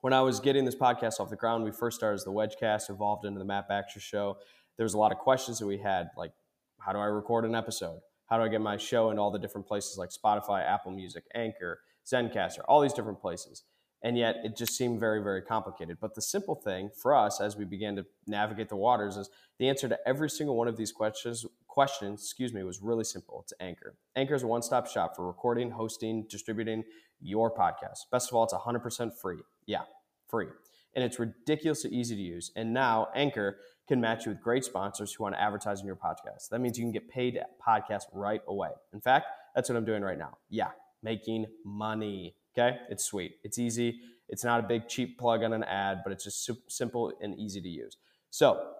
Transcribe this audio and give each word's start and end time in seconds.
When 0.00 0.12
I 0.12 0.20
was 0.20 0.40
getting 0.40 0.64
this 0.64 0.74
podcast 0.74 1.20
off 1.20 1.30
the 1.30 1.36
ground, 1.36 1.64
we 1.64 1.70
first 1.70 1.96
started 1.96 2.16
as 2.16 2.24
the 2.24 2.32
Wedgecast, 2.32 2.90
evolved 2.90 3.24
into 3.24 3.38
the 3.38 3.44
Matt 3.44 3.68
Baxter 3.68 4.00
Show. 4.00 4.36
There 4.76 4.84
was 4.84 4.94
a 4.94 4.98
lot 4.98 5.12
of 5.12 5.18
questions 5.18 5.58
that 5.58 5.66
we 5.66 5.78
had, 5.78 6.08
like 6.16 6.32
how 6.78 6.92
do 6.92 6.98
I 6.98 7.06
record 7.06 7.44
an 7.44 7.54
episode? 7.54 8.00
How 8.26 8.38
do 8.38 8.44
I 8.44 8.48
get 8.48 8.60
my 8.60 8.76
show 8.76 9.10
into 9.10 9.22
all 9.22 9.30
the 9.30 9.38
different 9.38 9.66
places 9.66 9.98
like 9.98 10.10
Spotify, 10.10 10.64
Apple 10.66 10.92
Music, 10.92 11.24
Anchor, 11.34 11.80
Zencastr, 12.04 12.60
all 12.68 12.80
these 12.80 12.92
different 12.92 13.20
places? 13.20 13.64
And 14.04 14.16
yet 14.16 14.36
it 14.44 14.56
just 14.56 14.76
seemed 14.76 15.00
very, 15.00 15.20
very 15.22 15.42
complicated. 15.42 15.98
But 16.00 16.14
the 16.14 16.22
simple 16.22 16.54
thing 16.54 16.90
for 16.94 17.14
us 17.14 17.40
as 17.40 17.56
we 17.56 17.64
began 17.64 17.96
to 17.96 18.06
navigate 18.26 18.68
the 18.68 18.76
waters 18.76 19.16
is 19.16 19.30
the 19.58 19.68
answer 19.68 19.88
to 19.88 19.98
every 20.06 20.30
single 20.30 20.56
one 20.56 20.68
of 20.68 20.76
these 20.76 20.92
questions 20.92 21.44
questions, 21.74 22.22
excuse 22.22 22.54
me, 22.54 22.62
was 22.62 22.80
really 22.80 23.02
simple. 23.02 23.40
It's 23.42 23.52
Anchor. 23.58 23.96
Anchor 24.14 24.36
is 24.36 24.44
a 24.44 24.46
one-stop 24.46 24.86
shop 24.86 25.16
for 25.16 25.26
recording, 25.26 25.72
hosting, 25.72 26.24
distributing 26.30 26.84
your 27.20 27.52
podcast. 27.52 27.98
Best 28.12 28.30
of 28.30 28.36
all, 28.36 28.44
it's 28.44 28.54
100% 28.54 29.10
free. 29.20 29.38
Yeah, 29.66 29.82
free. 30.28 30.46
And 30.94 31.04
it's 31.04 31.18
ridiculously 31.18 31.90
easy 31.90 32.14
to 32.14 32.22
use. 32.22 32.52
And 32.54 32.72
now 32.72 33.08
Anchor 33.16 33.58
can 33.88 34.00
match 34.00 34.24
you 34.24 34.30
with 34.30 34.40
great 34.40 34.64
sponsors 34.64 35.12
who 35.12 35.24
want 35.24 35.34
to 35.34 35.42
advertise 35.42 35.80
in 35.80 35.86
your 35.86 35.96
podcast. 35.96 36.48
That 36.52 36.60
means 36.60 36.78
you 36.78 36.84
can 36.84 36.92
get 36.92 37.08
paid 37.08 37.40
podcast 37.66 38.04
right 38.12 38.40
away. 38.46 38.70
In 38.92 39.00
fact, 39.00 39.26
that's 39.56 39.68
what 39.68 39.74
I'm 39.76 39.84
doing 39.84 40.02
right 40.02 40.18
now. 40.18 40.38
Yeah, 40.48 40.70
making 41.02 41.46
money. 41.64 42.36
Okay, 42.56 42.76
it's 42.88 43.04
sweet. 43.04 43.36
It's 43.42 43.58
easy. 43.58 44.00
It's 44.28 44.44
not 44.44 44.60
a 44.60 44.62
big 44.62 44.88
cheap 44.88 45.18
plug 45.18 45.42
on 45.42 45.52
an 45.52 45.64
ad, 45.64 46.02
but 46.04 46.12
it's 46.12 46.24
just 46.24 46.50
simple 46.68 47.12
and 47.20 47.38
easy 47.38 47.60
to 47.60 47.68
use. 47.68 47.96
So 48.30 48.72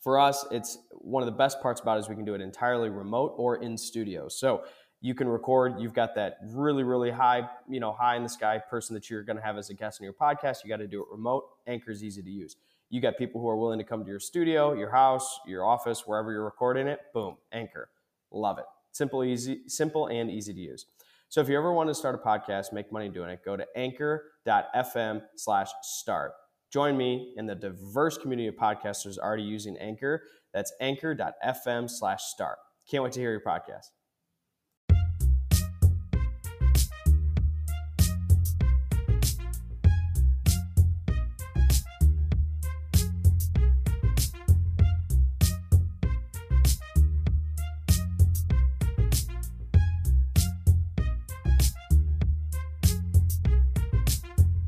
for 0.00 0.18
us, 0.18 0.46
it's 0.50 0.78
one 0.90 1.22
of 1.22 1.26
the 1.26 1.36
best 1.36 1.60
parts 1.60 1.80
about 1.80 1.96
it 1.96 2.00
is 2.00 2.08
we 2.08 2.14
can 2.14 2.24
do 2.24 2.34
it 2.34 2.40
entirely 2.40 2.88
remote 2.88 3.34
or 3.36 3.56
in 3.56 3.76
studio. 3.76 4.28
So 4.28 4.64
you 5.00 5.14
can 5.14 5.28
record. 5.28 5.80
You've 5.80 5.92
got 5.92 6.14
that 6.14 6.38
really, 6.50 6.82
really 6.82 7.10
high, 7.10 7.48
you 7.68 7.78
know, 7.78 7.92
high 7.92 8.16
in 8.16 8.22
the 8.22 8.28
sky 8.28 8.58
person 8.58 8.94
that 8.94 9.10
you're 9.10 9.22
going 9.22 9.36
to 9.36 9.42
have 9.42 9.58
as 9.58 9.68
a 9.68 9.74
guest 9.74 10.00
on 10.00 10.04
your 10.04 10.14
podcast. 10.14 10.64
You 10.64 10.70
got 10.70 10.78
to 10.78 10.86
do 10.86 11.02
it 11.02 11.08
remote. 11.10 11.44
Anchor 11.66 11.90
is 11.90 12.02
easy 12.02 12.22
to 12.22 12.30
use. 12.30 12.56
You 12.88 13.00
got 13.00 13.18
people 13.18 13.40
who 13.40 13.48
are 13.48 13.56
willing 13.56 13.78
to 13.78 13.84
come 13.84 14.02
to 14.02 14.10
your 14.10 14.20
studio, 14.20 14.72
your 14.72 14.90
house, 14.90 15.40
your 15.46 15.64
office, 15.64 16.06
wherever 16.06 16.32
you're 16.32 16.44
recording 16.44 16.86
it. 16.86 17.00
Boom, 17.12 17.36
Anchor. 17.52 17.90
Love 18.30 18.58
it. 18.58 18.64
Simple, 18.92 19.24
easy, 19.24 19.62
simple, 19.66 20.06
and 20.06 20.30
easy 20.30 20.54
to 20.54 20.60
use. 20.60 20.86
So 21.34 21.40
if 21.40 21.48
you 21.48 21.58
ever 21.58 21.72
want 21.72 21.90
to 21.90 21.96
start 21.96 22.14
a 22.14 22.18
podcast, 22.18 22.72
make 22.72 22.92
money 22.92 23.08
doing 23.08 23.28
it, 23.28 23.40
go 23.44 23.56
to 23.56 23.66
anchor.fm 23.74 25.20
slash 25.34 25.68
start. 25.82 26.30
Join 26.72 26.96
me 26.96 27.34
in 27.36 27.44
the 27.44 27.56
diverse 27.56 28.16
community 28.16 28.46
of 28.46 28.54
podcasters 28.54 29.18
already 29.18 29.42
using 29.42 29.76
Anchor. 29.78 30.22
That's 30.52 30.72
anchor.fm 30.80 31.90
slash 31.90 32.22
start. 32.22 32.58
Can't 32.88 33.02
wait 33.02 33.14
to 33.14 33.20
hear 33.20 33.32
your 33.32 33.40
podcast. 33.40 33.86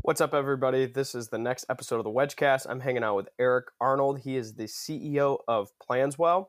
What's 0.07 0.21
up, 0.21 0.35
everybody? 0.35 0.87
This 0.87 1.17
is 1.17 1.31
the 1.31 1.39
next 1.39 1.67
episode 1.69 1.97
of 1.97 2.05
the 2.05 2.13
Wedgecast. 2.13 2.69
I'm 2.71 2.79
hanging 2.79 3.03
out 3.03 3.17
with 3.17 3.29
Eric 3.41 3.67
Arnold. 3.81 4.21
He 4.21 4.37
is 4.37 4.55
the 4.55 4.67
CEO 4.69 5.39
of 5.49 5.73
Planswell. 5.83 6.47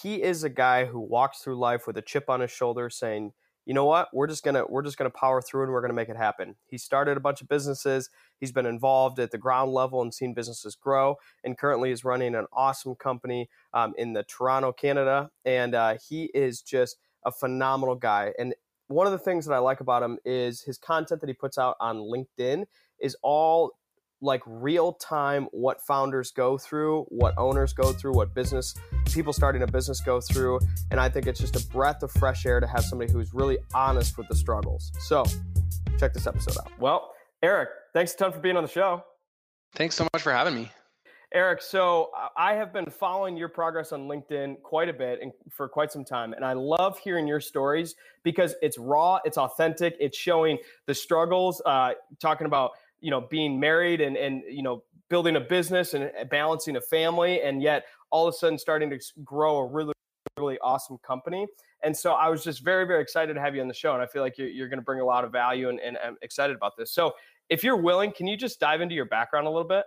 He 0.00 0.22
is 0.22 0.44
a 0.44 0.48
guy 0.48 0.84
who 0.84 1.00
walks 1.00 1.40
through 1.40 1.58
life 1.58 1.88
with 1.88 1.96
a 1.98 2.02
chip 2.02 2.30
on 2.30 2.38
his 2.38 2.52
shoulder, 2.52 2.88
saying, 2.88 3.32
"You 3.66 3.74
know 3.74 3.84
what? 3.84 4.10
We're 4.12 4.28
just 4.28 4.44
gonna 4.44 4.64
we're 4.68 4.84
just 4.84 4.96
gonna 4.96 5.10
power 5.10 5.42
through 5.42 5.64
and 5.64 5.72
we're 5.72 5.80
gonna 5.80 5.92
make 5.92 6.08
it 6.08 6.16
happen." 6.16 6.54
He 6.64 6.78
started 6.78 7.16
a 7.16 7.20
bunch 7.20 7.42
of 7.42 7.48
businesses. 7.48 8.10
He's 8.38 8.52
been 8.52 8.66
involved 8.66 9.18
at 9.18 9.32
the 9.32 9.38
ground 9.38 9.72
level 9.72 10.00
and 10.00 10.14
seen 10.14 10.32
businesses 10.32 10.76
grow, 10.76 11.16
and 11.42 11.58
currently 11.58 11.90
is 11.90 12.04
running 12.04 12.36
an 12.36 12.46
awesome 12.52 12.94
company 12.94 13.48
um, 13.74 13.92
in 13.98 14.12
the 14.12 14.22
Toronto, 14.22 14.70
Canada. 14.70 15.32
And 15.44 15.74
uh, 15.74 15.96
he 16.08 16.30
is 16.32 16.62
just 16.62 16.98
a 17.24 17.32
phenomenal 17.32 17.96
guy. 17.96 18.32
And 18.38 18.54
one 18.94 19.06
of 19.06 19.12
the 19.12 19.18
things 19.18 19.46
that 19.46 19.54
I 19.54 19.58
like 19.58 19.80
about 19.80 20.02
him 20.02 20.18
is 20.24 20.62
his 20.62 20.78
content 20.78 21.20
that 21.20 21.28
he 21.28 21.34
puts 21.34 21.58
out 21.58 21.76
on 21.80 21.98
LinkedIn 21.98 22.64
is 23.00 23.16
all 23.22 23.72
like 24.22 24.40
real 24.46 24.92
time 24.94 25.48
what 25.50 25.80
founders 25.82 26.30
go 26.30 26.56
through, 26.56 27.02
what 27.08 27.34
owners 27.36 27.72
go 27.72 27.92
through, 27.92 28.12
what 28.12 28.34
business 28.34 28.74
people 29.06 29.32
starting 29.32 29.62
a 29.62 29.66
business 29.66 30.00
go 30.00 30.20
through. 30.20 30.60
And 30.90 31.00
I 31.00 31.08
think 31.08 31.26
it's 31.26 31.40
just 31.40 31.56
a 31.56 31.66
breath 31.68 32.02
of 32.02 32.12
fresh 32.12 32.46
air 32.46 32.60
to 32.60 32.66
have 32.66 32.84
somebody 32.84 33.12
who's 33.12 33.34
really 33.34 33.58
honest 33.74 34.16
with 34.16 34.28
the 34.28 34.36
struggles. 34.36 34.92
So 35.00 35.24
check 35.98 36.14
this 36.14 36.26
episode 36.26 36.56
out. 36.58 36.70
Well, 36.78 37.12
Eric, 37.42 37.70
thanks 37.92 38.14
a 38.14 38.16
ton 38.16 38.32
for 38.32 38.38
being 38.38 38.56
on 38.56 38.62
the 38.62 38.70
show. 38.70 39.02
Thanks 39.74 39.96
so 39.96 40.06
much 40.14 40.22
for 40.22 40.32
having 40.32 40.54
me. 40.54 40.70
Eric, 41.34 41.62
so 41.62 42.10
I 42.36 42.52
have 42.54 42.74
been 42.74 42.84
following 42.90 43.38
your 43.38 43.48
progress 43.48 43.92
on 43.92 44.06
LinkedIn 44.06 44.60
quite 44.62 44.90
a 44.90 44.92
bit 44.92 45.20
and 45.22 45.32
for 45.48 45.66
quite 45.66 45.90
some 45.90 46.04
time. 46.04 46.34
And 46.34 46.44
I 46.44 46.52
love 46.52 46.98
hearing 46.98 47.26
your 47.26 47.40
stories 47.40 47.94
because 48.22 48.54
it's 48.60 48.76
raw, 48.76 49.18
it's 49.24 49.38
authentic, 49.38 49.96
it's 49.98 50.16
showing 50.16 50.58
the 50.86 50.92
struggles, 50.92 51.62
uh, 51.64 51.92
talking 52.20 52.46
about, 52.46 52.72
you 53.00 53.10
know, 53.10 53.22
being 53.22 53.58
married 53.58 54.02
and, 54.02 54.16
and, 54.18 54.42
you 54.46 54.62
know, 54.62 54.82
building 55.08 55.36
a 55.36 55.40
business 55.40 55.94
and 55.94 56.10
balancing 56.30 56.76
a 56.76 56.80
family. 56.82 57.40
And 57.40 57.62
yet 57.62 57.86
all 58.10 58.28
of 58.28 58.34
a 58.34 58.36
sudden 58.36 58.58
starting 58.58 58.90
to 58.90 58.98
grow 59.24 59.56
a 59.56 59.66
really, 59.66 59.94
really 60.36 60.58
awesome 60.58 60.98
company. 60.98 61.46
And 61.82 61.96
so 61.96 62.12
I 62.12 62.28
was 62.28 62.44
just 62.44 62.62
very, 62.62 62.84
very 62.86 63.00
excited 63.00 63.32
to 63.34 63.40
have 63.40 63.54
you 63.54 63.62
on 63.62 63.68
the 63.68 63.74
show. 63.74 63.94
And 63.94 64.02
I 64.02 64.06
feel 64.06 64.22
like 64.22 64.36
you're, 64.36 64.48
you're 64.48 64.68
going 64.68 64.78
to 64.78 64.84
bring 64.84 65.00
a 65.00 65.04
lot 65.04 65.24
of 65.24 65.32
value 65.32 65.70
and, 65.70 65.80
and 65.80 65.96
I'm 66.04 66.16
excited 66.20 66.54
about 66.54 66.76
this. 66.76 66.92
So 66.92 67.14
if 67.48 67.64
you're 67.64 67.76
willing, 67.76 68.12
can 68.12 68.26
you 68.26 68.36
just 68.36 68.60
dive 68.60 68.82
into 68.82 68.94
your 68.94 69.06
background 69.06 69.46
a 69.46 69.50
little 69.50 69.66
bit? 69.66 69.84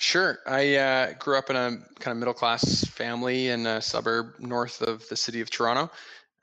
Sure. 0.00 0.38
I 0.46 0.76
uh, 0.76 1.12
grew 1.14 1.36
up 1.36 1.50
in 1.50 1.56
a 1.56 1.70
kind 1.98 2.12
of 2.12 2.18
middle 2.18 2.32
class 2.32 2.84
family 2.84 3.48
in 3.48 3.66
a 3.66 3.82
suburb 3.82 4.38
north 4.38 4.80
of 4.80 5.06
the 5.08 5.16
city 5.16 5.40
of 5.40 5.50
Toronto. 5.50 5.90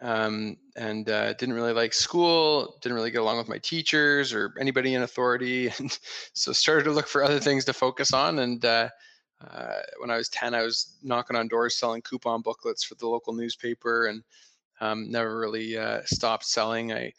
Um, 0.02 0.58
and 0.76 1.10
uh, 1.10 1.32
didn't 1.34 1.56
really 1.56 1.72
like 1.72 1.94
school, 1.94 2.76
didn't 2.82 2.98
really 2.98 3.12
get 3.12 3.22
along 3.22 3.38
with 3.38 3.48
my 3.48 3.58
teachers 3.60 4.34
or 4.34 4.54
anybody 4.60 4.94
in 4.94 5.04
authority. 5.04 5.72
And 5.80 5.98
so 6.34 6.52
started 6.52 6.84
to 6.84 6.92
look 6.92 7.08
for 7.08 7.24
other 7.24 7.40
things 7.40 7.64
to 7.66 7.74
focus 7.74 8.14
on. 8.14 8.40
And 8.40 8.64
uh, 8.66 8.90
uh 9.42 9.80
when 10.00 10.12
I 10.12 10.18
was 10.18 10.28
10, 10.30 10.54
I 10.54 10.62
was 10.62 10.98
knocking 11.02 11.38
on 11.38 11.48
doors 11.48 11.78
selling 11.78 12.02
coupon 12.02 12.42
booklets 12.42 12.84
for 12.84 12.96
the 12.96 13.08
local 13.08 13.34
newspaper 13.34 14.08
and 14.08 14.22
um, 14.82 15.10
never 15.10 15.40
really 15.40 15.78
uh, 15.78 16.02
stopped 16.04 16.46
selling. 16.46 16.92
I 16.92 17.14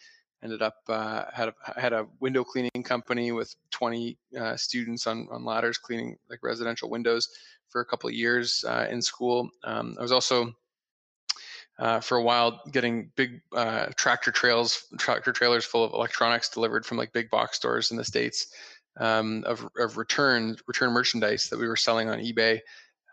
ended 0.46 0.62
up 0.62 0.76
uh, 0.88 1.24
had 1.32 1.48
a 1.48 1.80
had 1.80 1.92
a 1.92 2.06
window 2.20 2.44
cleaning 2.44 2.84
company 2.84 3.32
with 3.32 3.52
20 3.72 4.16
uh, 4.38 4.56
students 4.56 5.06
on 5.08 5.26
on 5.32 5.44
ladders 5.44 5.76
cleaning 5.76 6.16
like 6.30 6.38
residential 6.42 6.88
windows 6.88 7.28
for 7.68 7.80
a 7.80 7.84
couple 7.84 8.08
of 8.08 8.14
years 8.14 8.64
uh, 8.68 8.86
in 8.88 9.02
school. 9.02 9.50
Um, 9.64 9.96
I 9.98 10.02
was 10.02 10.12
also 10.12 10.54
uh, 11.80 11.98
for 11.98 12.16
a 12.16 12.22
while 12.22 12.62
getting 12.70 13.10
big 13.16 13.40
uh, 13.54 13.86
tractor 13.96 14.30
trails 14.30 14.84
tractor 14.98 15.32
trailers 15.32 15.64
full 15.64 15.82
of 15.82 15.92
electronics 15.92 16.48
delivered 16.48 16.86
from 16.86 16.96
like 16.96 17.12
big 17.12 17.28
box 17.28 17.56
stores 17.56 17.90
in 17.90 17.96
the 17.96 18.04
states 18.04 18.46
um, 19.00 19.42
of 19.46 19.69
of 19.76 19.96
return 19.96 20.56
return 20.69 20.92
merchandise 20.92 21.49
that 21.50 21.58
we 21.58 21.66
were 21.66 21.76
selling 21.76 22.08
on 22.08 22.20
eBay. 22.20 22.60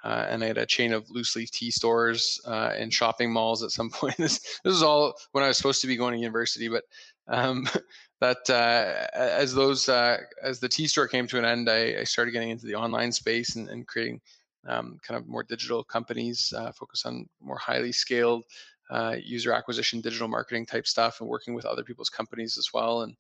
Uh, 0.04 0.26
and 0.30 0.44
I 0.44 0.48
had 0.48 0.58
a 0.58 0.66
chain 0.66 0.92
of 0.92 1.10
loose 1.10 1.34
leaf 1.36 1.50
tea 1.52 1.72
stores 1.72 2.42
uh, 2.46 2.74
and 2.78 2.94
shopping 2.94 3.32
malls 3.32 3.64
at 3.64 3.72
some 3.72 3.90
point. 4.00 4.18
This, 4.18 4.40
this 4.64 4.74
was 4.74 4.84
all 4.84 5.16
when 5.32 5.44
I 5.44 5.48
was 5.48 5.58
supposed 5.58 5.82
to 5.82 5.88
be 5.88 5.96
going 5.96 6.14
to 6.14 6.20
university, 6.20 6.68
but 6.68 6.84
um, 7.28 7.68
that 8.22 8.50
uh, 8.50 9.08
as 9.16 9.54
those 9.54 9.90
uh, 9.90 10.18
as 10.42 10.60
the 10.60 10.70
tea 10.70 10.88
store 10.88 11.08
came 11.08 11.28
to 11.28 11.38
an 11.38 11.46
end, 11.46 11.70
I, 11.70 12.00
I 12.00 12.04
started 12.04 12.32
getting 12.32 12.50
into 12.50 12.66
the 12.66 12.76
online 12.76 13.12
space 13.12 13.56
and, 13.56 13.70
and 13.70 13.88
creating 13.88 14.22
um, 14.68 14.98
kind 15.06 15.20
of 15.20 15.28
more 15.28 15.44
digital 15.44 15.84
companies, 15.84 16.54
uh, 16.56 16.72
focus 16.72 17.06
on 17.06 17.28
more 17.42 17.58
highly 17.58 17.92
scaled 17.92 18.46
uh, 18.90 19.16
user 19.22 19.54
acquisition, 19.54 20.02
digital 20.02 20.28
marketing 20.28 20.66
type 20.66 20.88
stuff, 20.88 21.20
and 21.20 21.30
working 21.30 21.54
with 21.54 21.66
other 21.66 21.84
people's 21.84 22.10
companies 22.10 22.58
as 22.58 22.70
well. 22.74 23.02
And 23.02 23.16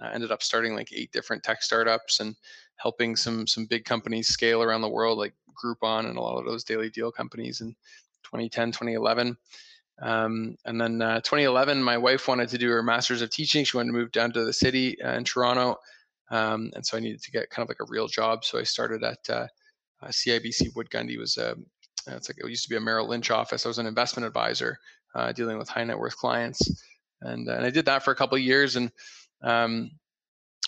uh, 0.00 0.10
ended 0.12 0.32
up 0.32 0.42
starting 0.42 0.74
like 0.74 0.92
eight 0.92 1.12
different 1.12 1.42
tech 1.42 1.62
startups 1.62 2.20
and 2.20 2.34
helping 2.76 3.14
some 3.14 3.46
some 3.46 3.66
big 3.66 3.84
companies 3.84 4.28
scale 4.28 4.62
around 4.62 4.80
the 4.80 4.88
world, 4.88 5.18
like 5.18 5.34
Groupon 5.62 6.06
and 6.06 6.16
a 6.16 6.20
lot 6.20 6.38
of 6.38 6.44
those 6.44 6.64
daily 6.64 6.90
deal 6.90 7.12
companies 7.12 7.60
in 7.60 7.68
2010, 8.24 8.72
2011. 8.72 9.36
Um, 10.00 10.56
and 10.64 10.80
then 10.80 11.00
uh, 11.02 11.20
2011, 11.20 11.82
my 11.82 11.98
wife 11.98 12.26
wanted 12.26 12.48
to 12.48 12.58
do 12.58 12.70
her 12.70 12.82
master's 12.82 13.22
of 13.22 13.30
teaching. 13.30 13.64
She 13.64 13.76
wanted 13.76 13.92
to 13.92 13.98
move 13.98 14.12
down 14.12 14.32
to 14.32 14.44
the 14.44 14.52
city 14.52 15.00
uh, 15.02 15.12
in 15.12 15.24
Toronto. 15.24 15.76
um, 16.30 16.70
and 16.74 16.84
so 16.84 16.96
I 16.96 17.00
needed 17.00 17.22
to 17.22 17.30
get 17.30 17.50
kind 17.50 17.64
of 17.64 17.68
like 17.68 17.80
a 17.80 17.90
real 17.90 18.08
job. 18.08 18.44
So 18.44 18.58
I 18.58 18.62
started 18.62 19.04
at 19.04 19.18
uh, 19.28 19.46
uh, 20.02 20.08
CIBC 20.08 20.74
Wood 20.74 20.90
Gundy 20.90 21.18
was 21.18 21.36
a 21.36 21.52
um, 21.52 21.66
it's 22.08 22.28
like 22.28 22.38
it 22.38 22.48
used 22.48 22.64
to 22.64 22.70
be 22.70 22.76
a 22.76 22.80
Merrill 22.80 23.06
Lynch 23.06 23.30
office. 23.30 23.64
I 23.64 23.68
was 23.68 23.78
an 23.78 23.86
investment 23.86 24.26
advisor 24.26 24.76
uh, 25.14 25.30
dealing 25.32 25.56
with 25.56 25.68
high 25.68 25.84
net 25.84 25.98
worth 25.98 26.16
clients, 26.16 26.82
and 27.20 27.48
and 27.48 27.64
I 27.64 27.70
did 27.70 27.84
that 27.84 28.02
for 28.02 28.10
a 28.10 28.16
couple 28.16 28.36
of 28.36 28.42
years, 28.42 28.74
and 28.74 28.90
um, 29.42 29.90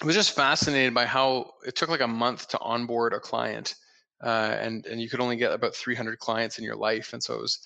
I 0.02 0.06
was 0.06 0.14
just 0.14 0.36
fascinated 0.36 0.94
by 0.94 1.06
how 1.06 1.50
it 1.66 1.74
took 1.74 1.88
like 1.88 2.00
a 2.00 2.08
month 2.08 2.48
to 2.48 2.60
onboard 2.60 3.14
a 3.14 3.20
client, 3.20 3.74
uh, 4.22 4.56
and 4.60 4.86
and 4.86 5.00
you 5.00 5.08
could 5.08 5.20
only 5.20 5.36
get 5.36 5.52
about 5.52 5.74
300 5.74 6.18
clients 6.20 6.58
in 6.58 6.64
your 6.64 6.76
life, 6.76 7.12
and 7.12 7.22
so 7.22 7.34
it 7.34 7.40
was 7.40 7.58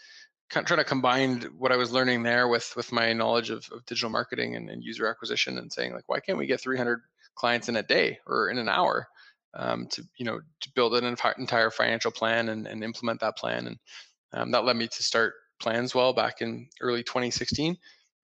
kind 0.51 0.65
of 0.65 0.69
trying 0.69 0.79
to 0.79 0.85
combine 0.85 1.43
what 1.59 1.73
I 1.73 1.77
was 1.77 1.93
learning 1.93 2.23
there 2.23 2.49
with 2.49 2.75
with 2.77 2.93
my 2.93 3.13
knowledge 3.13 3.51
of, 3.51 3.69
of 3.73 3.85
digital 3.87 4.11
marketing 4.11 4.57
and, 4.57 4.71
and 4.71 4.83
user 4.83 5.07
acquisition, 5.07 5.59
and 5.59 5.73
saying 5.73 5.93
like, 5.93 6.09
why 6.09 6.21
can't 6.21 6.39
we 6.39 6.47
get 6.47 6.61
300 6.61 7.01
clients 7.35 7.69
in 7.69 7.77
a 7.77 7.83
day 7.83 8.19
or 8.27 8.51
in 8.51 8.59
an 8.59 8.69
hour? 8.69 9.09
um, 9.55 9.87
to 9.89 10.03
you 10.19 10.25
know 10.25 10.41
to 10.61 10.71
build 10.75 10.95
an 10.95 11.05
entire 11.05 11.71
financial 11.71 12.11
plan 12.11 12.51
and, 12.51 12.67
and 12.67 12.85
implement 12.85 13.21
that 13.21 13.37
plan? 13.37 13.67
And 13.67 13.79
um, 14.33 14.51
that 14.51 14.65
led 14.65 14.77
me 14.77 14.87
to 14.89 15.03
start 15.03 15.35
Planswell 15.63 16.15
back 16.15 16.41
in 16.41 16.69
early 16.81 17.03
2016 17.03 17.77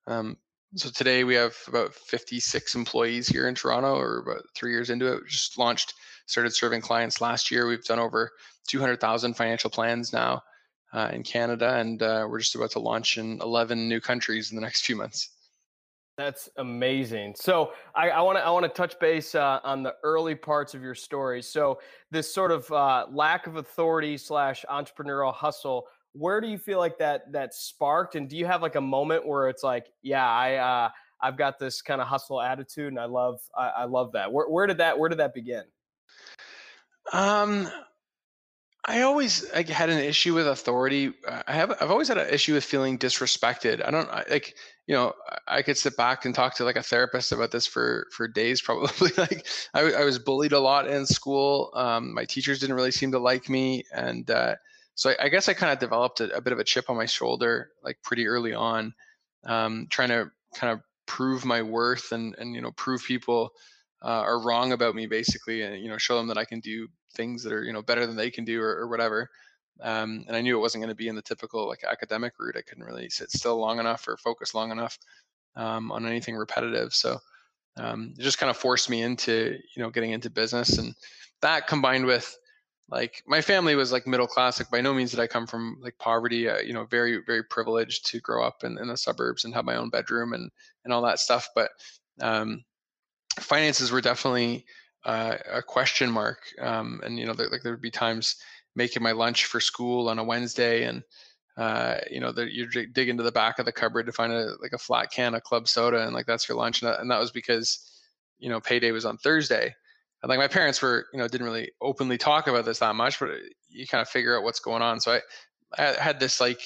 um, 0.07 0.37
so 0.77 0.91
today 0.91 1.25
we 1.25 1.35
have 1.35 1.57
about 1.69 1.95
56 1.95 2.75
employees 2.75 3.29
here 3.29 3.49
in 3.49 3.55
toronto 3.55 3.97
or 3.97 4.19
about 4.19 4.43
three 4.57 4.73
years 4.73 4.91
into 4.91 5.13
it. 5.13 5.23
We 5.23 5.29
just 5.29 5.57
launched 5.57 5.95
started 6.27 6.51
serving 6.51 6.81
clients 6.81 7.21
last 7.21 7.51
year. 7.51 7.67
We've 7.67 7.85
done 7.85 8.01
over 8.01 8.33
200000 8.69 9.35
financial 9.35 9.71
plans 9.71 10.13
now 10.13 10.43
uh, 10.95 11.11
in 11.13 11.23
canada 11.23 11.77
and 11.77 12.03
uh, 12.03 12.27
we're 12.29 12.41
just 12.41 12.55
about 12.55 12.71
to 12.71 12.79
launch 12.79 13.19
in 13.19 13.39
11 13.43 13.89
new 13.89 14.01
countries 14.01 14.51
in 14.51 14.57
the 14.57 14.63
next 14.63 14.87
few 14.87 14.97
months 14.97 15.31
that's 16.17 16.49
amazing. 16.59 17.35
So 17.37 17.73
I 17.95 18.23
want 18.23 18.39
to 18.39 18.45
I 18.45 18.51
want 18.51 18.65
to 18.65 18.69
touch 18.69 18.99
base 19.01 19.35
uh, 19.35 19.59
on 19.65 19.83
the 19.83 19.95
early 20.05 20.37
parts 20.37 20.73
of 20.75 20.83
your 20.83 20.95
story. 20.95 21.43
So 21.43 21.81
this 22.13 22.33
sort 22.33 22.53
of 22.53 22.71
uh, 22.71 23.07
lack 23.11 23.49
of 23.49 23.57
authority 23.57 24.17
slash 24.17 24.65
entrepreneurial 24.71 25.35
hustle. 25.35 25.87
Where 26.13 26.41
do 26.41 26.47
you 26.47 26.59
feel 26.59 26.79
like 26.79 26.99
that 26.99 27.33
that 27.33 27.53
sparked? 27.53 28.15
And 28.15 28.29
do 28.29 28.37
you 28.37 28.47
have 28.47 28.63
like 28.63 28.77
a 28.77 28.81
moment 28.81 29.27
where 29.27 29.49
it's 29.49 29.65
like, 29.65 29.87
yeah, 30.03 30.29
I 30.29 30.55
uh, 30.55 30.91
I've 31.21 31.37
got 31.37 31.59
this 31.59 31.83
kind 31.83 32.01
of 32.01 32.07
hustle 32.07 32.41
attitude, 32.41 32.89
and 32.89 33.01
I 33.01 33.07
love 33.07 33.41
I, 33.57 33.69
I 33.79 33.85
love 33.85 34.13
that. 34.13 34.33
Where 34.33 34.49
where 34.49 34.69
did 34.69 34.79
that 34.79 34.97
where 34.97 35.09
did 35.09 35.19
that 35.19 35.35
begin? 35.35 35.65
Um, 37.13 37.69
I 38.87 39.01
always 39.03 39.51
like, 39.55 39.69
had 39.69 39.89
an 39.89 39.99
issue 39.99 40.35
with 40.35 40.47
authority. 40.47 41.15
I 41.47 41.53
have 41.53 41.71
I've 41.81 41.91
always 41.91 42.09
had 42.09 42.19
an 42.19 42.29
issue 42.29 42.53
with 42.53 42.65
feeling 42.65 42.99
disrespected. 42.99 43.85
I 43.85 43.91
don't 43.91 44.09
like 44.31 44.55
you 44.87 44.95
know 44.95 45.15
I 45.49 45.63
could 45.63 45.79
sit 45.79 45.97
back 45.97 46.27
and 46.27 46.35
talk 46.35 46.55
to 46.57 46.65
like 46.65 46.77
a 46.77 46.83
therapist 46.83 47.33
about 47.33 47.51
this 47.51 47.67
for 47.67 48.09
for 48.13 48.29
days 48.29 48.61
probably. 48.63 49.11
like 49.17 49.47
I, 49.73 49.93
I 49.93 50.05
was 50.05 50.19
bullied 50.19 50.53
a 50.53 50.61
lot 50.61 50.87
in 50.87 51.07
school. 51.07 51.71
Um, 51.75 52.13
my 52.13 52.27
teachers 52.27 52.61
didn't 52.61 52.77
really 52.77 52.91
seem 52.91 53.13
to 53.13 53.19
like 53.19 53.49
me, 53.49 53.85
and 53.93 54.31
uh, 54.31 54.57
so 54.95 55.11
I, 55.11 55.25
I, 55.25 55.29
guess 55.29 55.49
I 55.49 55.55
kind 55.55 55.73
of 55.73 55.79
developed 55.79 56.21
a, 56.21 56.37
a, 56.37 56.41
bit 56.41 56.53
of 56.53 56.59
a 56.59 56.65
chip 56.65 56.91
on 56.91 56.97
my 56.97 57.07
shoulder 57.07 57.71
like 57.83 57.99
pretty 58.03 58.29
early 58.29 58.55
on, 58.55 58.95
um, 59.45 59.87
trying 59.91 60.11
to 60.11 60.31
kind 60.55 60.73
of 60.73 60.81
prove 61.07 61.45
my 61.45 61.63
worth 61.63 62.13
and 62.13 62.35
and 62.39 62.55
you 62.55 62.61
know 62.61 62.73
prove 62.73 63.03
people 63.03 63.51
uh, 64.03 64.09
are 64.09 64.43
wrong 64.43 64.73
about 64.73 64.95
me 64.95 65.07
basically, 65.07 65.63
and 65.63 65.83
you 65.83 65.89
know 65.89 65.97
show 65.97 66.19
them 66.19 66.29
that 66.29 66.39
I 66.39 66.45
can 66.45 66.61
do 66.61 66.87
things 67.15 67.43
that 67.43 67.53
are 67.53 67.65
you 67.65 67.73
know 67.73 67.83
better 67.83 68.07
than 68.07 68.17
they 68.17 68.31
can 68.31 68.45
do 68.45 68.61
or, 68.61 68.77
or 68.77 68.89
whatever. 68.89 69.31
Um, 69.81 70.25
and 70.29 70.37
I 70.37 70.41
knew 70.41 70.57
it 70.57 70.61
wasn't 70.61 70.83
going 70.83 70.91
to 70.91 70.95
be 70.95 71.09
in 71.09 71.17
the 71.17 71.23
typical 71.23 71.67
like 71.67 71.83
academic 71.85 72.35
route. 72.39 72.57
I 72.57 72.63
couldn't 72.63 72.85
really 72.85 73.11
sit 73.11 73.31
still 73.31 73.57
long 73.59 73.81
enough 73.81 74.07
or 74.07 74.17
focus 74.17 74.55
long 74.55 74.71
enough 74.71 74.99
um, 75.57 75.91
on 75.91 76.07
anything 76.07 76.37
repetitive. 76.37 76.95
So 76.95 77.19
um, 77.77 78.15
it 78.17 78.23
just 78.23 78.39
kind 78.39 78.51
of 78.51 78.57
forced 78.57 78.89
me 78.89 79.03
into 79.03 79.59
you 79.75 79.83
know 79.83 79.91
getting 79.91 80.13
into 80.13 80.31
business, 80.31 80.79
and 80.79 80.95
that 81.43 81.67
combined 81.67 82.07
with 82.07 82.37
like 82.89 83.23
my 83.27 83.41
family 83.41 83.75
was 83.75 83.93
like 83.93 84.07
middle 84.07 84.27
class. 84.27 84.61
Like 84.61 84.71
by 84.71 84.81
no 84.81 84.95
means 84.95 85.11
did 85.11 85.21
I 85.21 85.27
come 85.27 85.47
from 85.47 85.79
like 85.81 85.99
poverty. 85.99 86.49
Uh, 86.49 86.59
you 86.59 86.73
know, 86.73 86.85
very 86.85 87.21
very 87.27 87.43
privileged 87.43 88.07
to 88.07 88.21
grow 88.21 88.45
up 88.45 88.63
in, 88.63 88.79
in 88.79 88.89
the 88.89 88.97
suburbs 88.97 89.45
and 89.45 89.55
have 89.55 89.65
my 89.65 89.77
own 89.77 89.91
bedroom 89.91 90.35
and 90.35 90.51
and 90.85 90.93
all 90.93 91.03
that 91.03 91.19
stuff. 91.19 91.49
But 91.55 91.71
um, 92.21 92.65
finances 93.41 93.91
were 93.91 94.01
definitely 94.01 94.65
uh, 95.05 95.37
a 95.53 95.63
question 95.63 96.11
mark. 96.11 96.39
Um, 96.61 97.01
and 97.05 97.19
you 97.19 97.27
know, 97.27 97.35
there, 97.35 97.49
like 97.49 97.63
there 97.63 97.73
would 97.73 97.81
be 97.81 97.91
times 97.91 98.37
making 98.75 99.03
my 99.03 99.13
lunch 99.13 99.47
for 99.47 99.61
school 99.61 100.09
on 100.09 100.19
a 100.19 100.25
Wednesday, 100.25 100.85
and 100.85 101.03
uh, 101.57 101.97
you 102.11 102.21
know, 102.21 102.33
that 102.33 102.53
you 102.53 102.67
dig 102.69 103.09
into 103.09 103.23
the 103.23 103.33
back 103.33 103.59
of 103.59 103.67
the 103.67 103.73
cupboard 103.73 104.07
to 104.07 104.13
find 104.13 104.33
a 104.33 104.55
like 104.61 104.73
a 104.73 104.79
flat 104.79 105.11
can 105.13 105.35
of 105.35 105.43
club 105.43 105.69
soda, 105.69 106.05
and 106.05 106.15
like 106.15 106.27
that's 106.27 106.49
your 106.49 106.59
lunch, 106.59 106.83
and 106.83 106.91
that, 106.91 107.01
and 107.01 107.11
that 107.11 107.21
was 107.21 107.31
because 107.31 107.91
you 108.39 108.49
know 108.49 108.61
payday 108.61 108.91
was 108.91 109.05
on 109.05 109.19
Thursday. 109.19 109.75
And 110.23 110.31
like 110.31 110.39
my 110.39 110.49
parents 110.49 110.81
were, 110.81 111.07
you 111.13 111.19
know, 111.19 111.29
didn't 111.29 111.47
really 111.47 111.71
openly 111.83 112.17
talk 112.17 112.47
about 112.47 112.65
this 112.65 112.79
that 112.79 112.95
much, 112.95 113.21
but 113.21 113.29
you 113.69 113.87
kind 113.87 114.01
of 114.01 114.09
figure 114.09 114.35
out 114.35 114.43
what's 114.43 114.59
going 114.59 114.81
on. 114.81 114.99
So 114.99 115.13
I, 115.13 115.21
I 115.77 116.03
had 116.03 116.19
this 116.19 116.41
like 116.41 116.63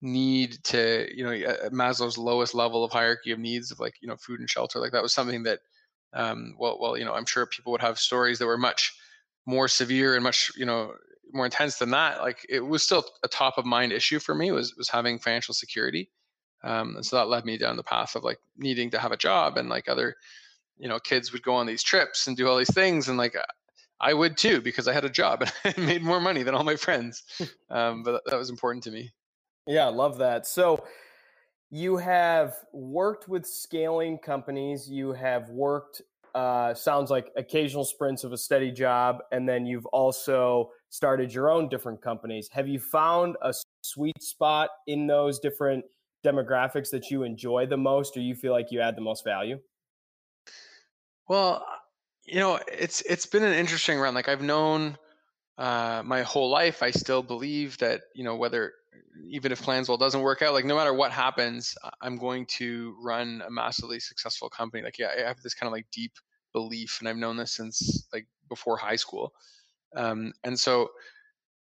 need 0.00 0.64
to, 0.64 1.06
you 1.14 1.22
know, 1.22 1.32
Maslow's 1.70 2.16
lowest 2.16 2.54
level 2.54 2.84
of 2.84 2.90
hierarchy 2.90 3.32
of 3.32 3.38
needs 3.38 3.70
of 3.70 3.80
like, 3.80 3.96
you 4.00 4.08
know, 4.08 4.16
food 4.16 4.40
and 4.40 4.48
shelter. 4.48 4.78
Like 4.78 4.92
that 4.92 5.02
was 5.02 5.12
something 5.12 5.42
that 5.42 5.60
um, 6.14 6.54
well, 6.58 6.78
well, 6.80 6.96
you 6.96 7.04
know, 7.04 7.14
I'm 7.14 7.26
sure 7.26 7.46
people 7.46 7.72
would 7.72 7.80
have 7.80 7.98
stories 7.98 8.38
that 8.38 8.46
were 8.46 8.58
much 8.58 8.96
more 9.46 9.68
severe 9.68 10.14
and 10.14 10.22
much, 10.22 10.50
you 10.56 10.66
know, 10.66 10.94
more 11.32 11.44
intense 11.44 11.78
than 11.78 11.90
that. 11.90 12.20
Like 12.20 12.44
it 12.48 12.60
was 12.60 12.82
still 12.82 13.04
a 13.22 13.28
top 13.28 13.58
of 13.58 13.64
mind 13.64 13.92
issue 13.92 14.18
for 14.18 14.34
me 14.34 14.52
was 14.52 14.76
was 14.76 14.88
having 14.88 15.18
financial 15.18 15.54
security, 15.54 16.10
um, 16.62 16.96
and 16.96 17.06
so 17.06 17.16
that 17.16 17.28
led 17.28 17.44
me 17.44 17.58
down 17.58 17.76
the 17.76 17.82
path 17.82 18.14
of 18.14 18.24
like 18.24 18.38
needing 18.56 18.90
to 18.90 18.98
have 18.98 19.12
a 19.12 19.16
job 19.16 19.56
and 19.56 19.68
like 19.68 19.88
other, 19.88 20.14
you 20.78 20.88
know, 20.88 20.98
kids 20.98 21.32
would 21.32 21.42
go 21.42 21.54
on 21.54 21.66
these 21.66 21.82
trips 21.82 22.26
and 22.26 22.36
do 22.36 22.46
all 22.48 22.58
these 22.58 22.74
things 22.74 23.08
and 23.08 23.18
like 23.18 23.36
I 24.02 24.12
would 24.14 24.36
too 24.36 24.60
because 24.60 24.88
I 24.88 24.92
had 24.92 25.04
a 25.04 25.10
job 25.10 25.42
and 25.42 25.52
I 25.76 25.80
made 25.80 26.02
more 26.02 26.20
money 26.20 26.42
than 26.42 26.54
all 26.54 26.64
my 26.64 26.76
friends. 26.76 27.22
Um, 27.70 28.02
but 28.02 28.20
that 28.26 28.36
was 28.36 28.50
important 28.50 28.84
to 28.84 28.90
me. 28.90 29.10
Yeah, 29.66 29.86
I 29.86 29.88
love 29.88 30.18
that. 30.18 30.46
So 30.46 30.84
you 31.72 31.96
have 31.96 32.54
worked 32.74 33.28
with 33.28 33.46
scaling 33.46 34.18
companies 34.18 34.88
you 34.88 35.12
have 35.12 35.48
worked 35.48 36.02
uh, 36.34 36.72
sounds 36.72 37.10
like 37.10 37.30
occasional 37.36 37.84
sprints 37.84 38.24
of 38.24 38.32
a 38.32 38.36
steady 38.36 38.70
job 38.70 39.18
and 39.32 39.48
then 39.48 39.66
you've 39.66 39.86
also 39.86 40.70
started 40.88 41.32
your 41.32 41.50
own 41.50 41.68
different 41.68 42.00
companies. 42.00 42.48
Have 42.52 42.68
you 42.68 42.78
found 42.78 43.36
a 43.42 43.52
sweet 43.82 44.22
spot 44.22 44.70
in 44.86 45.06
those 45.06 45.38
different 45.40 45.84
demographics 46.24 46.90
that 46.90 47.10
you 47.10 47.22
enjoy 47.22 47.66
the 47.66 47.76
most 47.76 48.16
or 48.16 48.20
you 48.20 48.34
feel 48.34 48.52
like 48.52 48.70
you 48.70 48.80
add 48.80 48.96
the 48.96 49.02
most 49.02 49.24
value? 49.24 49.58
Well 51.28 51.66
you 52.24 52.38
know 52.38 52.60
it's 52.68 53.02
it's 53.02 53.26
been 53.26 53.42
an 53.42 53.54
interesting 53.54 53.98
run. 53.98 54.14
Like 54.14 54.28
i've 54.28 54.42
known 54.42 54.96
uh, 55.58 56.02
my 56.04 56.22
whole 56.22 56.48
life 56.50 56.82
i 56.82 56.90
still 56.90 57.22
believe 57.22 57.76
that 57.78 58.02
you 58.14 58.24
know 58.24 58.36
whether 58.36 58.72
even 59.28 59.52
if 59.52 59.62
Planswell 59.62 59.98
doesn't 59.98 60.20
work 60.22 60.42
out, 60.42 60.52
like 60.52 60.64
no 60.64 60.76
matter 60.76 60.92
what 60.92 61.12
happens, 61.12 61.74
I'm 62.00 62.16
going 62.16 62.46
to 62.46 62.96
run 63.00 63.42
a 63.46 63.50
massively 63.50 64.00
successful 64.00 64.48
company. 64.48 64.82
Like, 64.82 64.98
yeah, 64.98 65.10
I 65.16 65.26
have 65.26 65.40
this 65.42 65.54
kind 65.54 65.68
of 65.68 65.72
like 65.72 65.86
deep 65.92 66.12
belief, 66.52 66.98
and 67.00 67.08
I've 67.08 67.16
known 67.16 67.36
this 67.36 67.52
since 67.52 68.06
like 68.12 68.26
before 68.48 68.76
high 68.76 68.96
school. 68.96 69.32
Um, 69.94 70.32
and 70.44 70.58
so, 70.58 70.90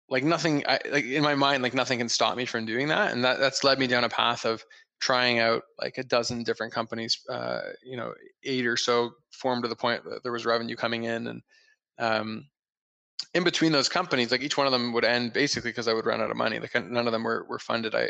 like 0.10 0.24
nothing, 0.24 0.63
I, 0.67 0.79
like 0.91 1.05
in 1.05 1.24
my 1.24 1.36
mind, 1.36 1.63
like 1.63 1.74
nothing 1.74 2.00
can 2.00 2.10
stop 2.10 2.36
me 2.38 2.46
from 2.46 2.65
doing 2.65 2.88
that. 2.88 3.12
And 3.12 3.24
that 3.24 3.39
that's 3.39 3.63
led 3.63 3.79
me 3.79 3.88
down 3.88 4.03
a 4.03 4.10
path 4.10 4.46
of 4.46 4.63
trying 5.00 5.39
out 5.39 5.63
like 5.79 5.98
a 5.98 6.03
dozen 6.03 6.43
different 6.43 6.74
companies. 6.74 7.19
Uh, 7.29 7.62
you 7.84 7.98
know, 7.98 8.13
eight 8.43 8.65
or 8.65 8.77
so 8.77 9.12
formed 9.31 9.63
to 9.63 9.69
the 9.69 9.75
point 9.75 10.03
that 10.05 10.24
there 10.24 10.31
was 10.31 10.46
revenue 10.46 10.75
coming 10.75 11.03
in, 11.03 11.27
and 11.27 11.41
um, 12.00 12.46
in 13.34 13.44
between 13.44 13.72
those 13.72 13.90
companies, 13.90 14.32
like 14.32 14.42
each 14.42 14.58
one 14.58 14.66
of 14.66 14.72
them 14.72 14.94
would 14.94 15.06
end 15.06 15.34
basically 15.34 15.72
because 15.72 15.88
I 15.88 15.94
would 15.94 16.06
run 16.06 16.22
out 16.22 16.32
of 16.32 16.38
money. 16.38 16.60
Like 16.60 16.74
none 16.90 17.08
of 17.08 17.14
them 17.14 17.24
were, 17.24 17.46
were 17.50 17.60
funded. 17.60 17.96
I, 17.96 18.10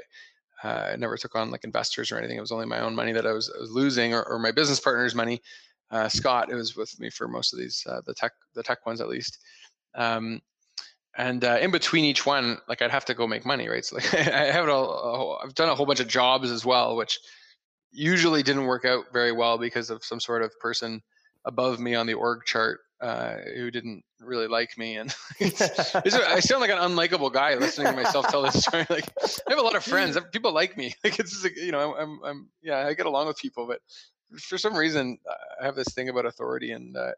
uh, 0.63 0.91
I 0.93 0.95
never 0.95 1.17
took 1.17 1.35
on 1.35 1.51
like 1.51 1.63
investors 1.63 2.11
or 2.11 2.17
anything. 2.17 2.37
It 2.37 2.41
was 2.41 2.51
only 2.51 2.65
my 2.65 2.79
own 2.79 2.95
money 2.95 3.11
that 3.13 3.25
I 3.25 3.31
was, 3.31 3.51
I 3.55 3.59
was 3.59 3.71
losing, 3.71 4.13
or, 4.13 4.23
or, 4.23 4.39
my 4.39 4.51
business 4.51 4.79
partner's 4.79 5.15
money. 5.15 5.41
Uh, 5.91 6.09
Scott, 6.09 6.51
it 6.51 6.55
was 6.55 6.75
with 6.75 6.99
me 6.99 7.09
for 7.09 7.27
most 7.27 7.53
of 7.53 7.59
these, 7.59 7.85
uh, 7.89 8.01
the 8.05 8.13
tech, 8.13 8.33
the 8.53 8.63
tech 8.63 8.85
ones 8.85 9.01
at 9.01 9.07
least. 9.07 9.39
Um, 9.95 10.41
and 11.17 11.43
uh, 11.43 11.57
in 11.59 11.71
between 11.71 12.05
each 12.05 12.25
one, 12.25 12.57
like 12.67 12.81
I'd 12.81 12.91
have 12.91 13.05
to 13.05 13.13
go 13.13 13.27
make 13.27 13.45
money, 13.45 13.67
right? 13.67 13.83
So 13.83 13.95
like 13.95 14.13
I 14.13 14.51
have 14.51 14.65
it 14.65 14.69
all. 14.69 15.39
I've 15.43 15.55
done 15.55 15.69
a 15.69 15.75
whole 15.75 15.85
bunch 15.85 15.99
of 15.99 16.07
jobs 16.07 16.51
as 16.51 16.65
well, 16.65 16.95
which 16.95 17.19
usually 17.91 18.43
didn't 18.43 18.65
work 18.65 18.85
out 18.85 19.05
very 19.11 19.31
well 19.31 19.57
because 19.57 19.89
of 19.89 20.03
some 20.03 20.19
sort 20.19 20.43
of 20.43 20.57
person 20.59 21.01
above 21.45 21.79
me 21.79 21.95
on 21.95 22.05
the 22.05 22.13
org 22.13 22.45
chart 22.45 22.81
uh, 23.01 23.37
who 23.55 23.71
didn't 23.71 24.03
really 24.19 24.47
like 24.47 24.77
me, 24.77 24.97
and 24.97 25.13
I 25.41 26.39
sound 26.39 26.61
like 26.61 26.69
an 26.69 26.77
unlikable 26.77 27.31
guy 27.31 27.55
listening 27.55 27.87
to 27.87 27.93
myself 27.93 28.27
tell 28.27 28.41
this 28.41 28.63
story. 28.63 28.85
Like 28.89 29.09
I 29.21 29.51
have 29.51 29.59
a 29.59 29.63
lot 29.63 29.75
of 29.75 29.83
friends, 29.83 30.17
people 30.31 30.51
like 30.51 30.77
me. 30.77 30.93
Like 31.03 31.19
it's 31.19 31.41
just, 31.41 31.55
you 31.57 31.71
know, 31.71 31.95
I'm, 31.95 32.19
I'm, 32.23 32.49
yeah, 32.61 32.85
I 32.85 32.93
get 32.93 33.05
along 33.05 33.27
with 33.27 33.37
people, 33.37 33.67
but 33.67 33.79
for 34.41 34.57
some 34.57 34.75
reason, 34.75 35.17
I 35.61 35.65
have 35.65 35.75
this 35.75 35.93
thing 35.93 36.09
about 36.09 36.25
authority, 36.25 36.71
and 36.71 36.95
uh, 36.97 37.11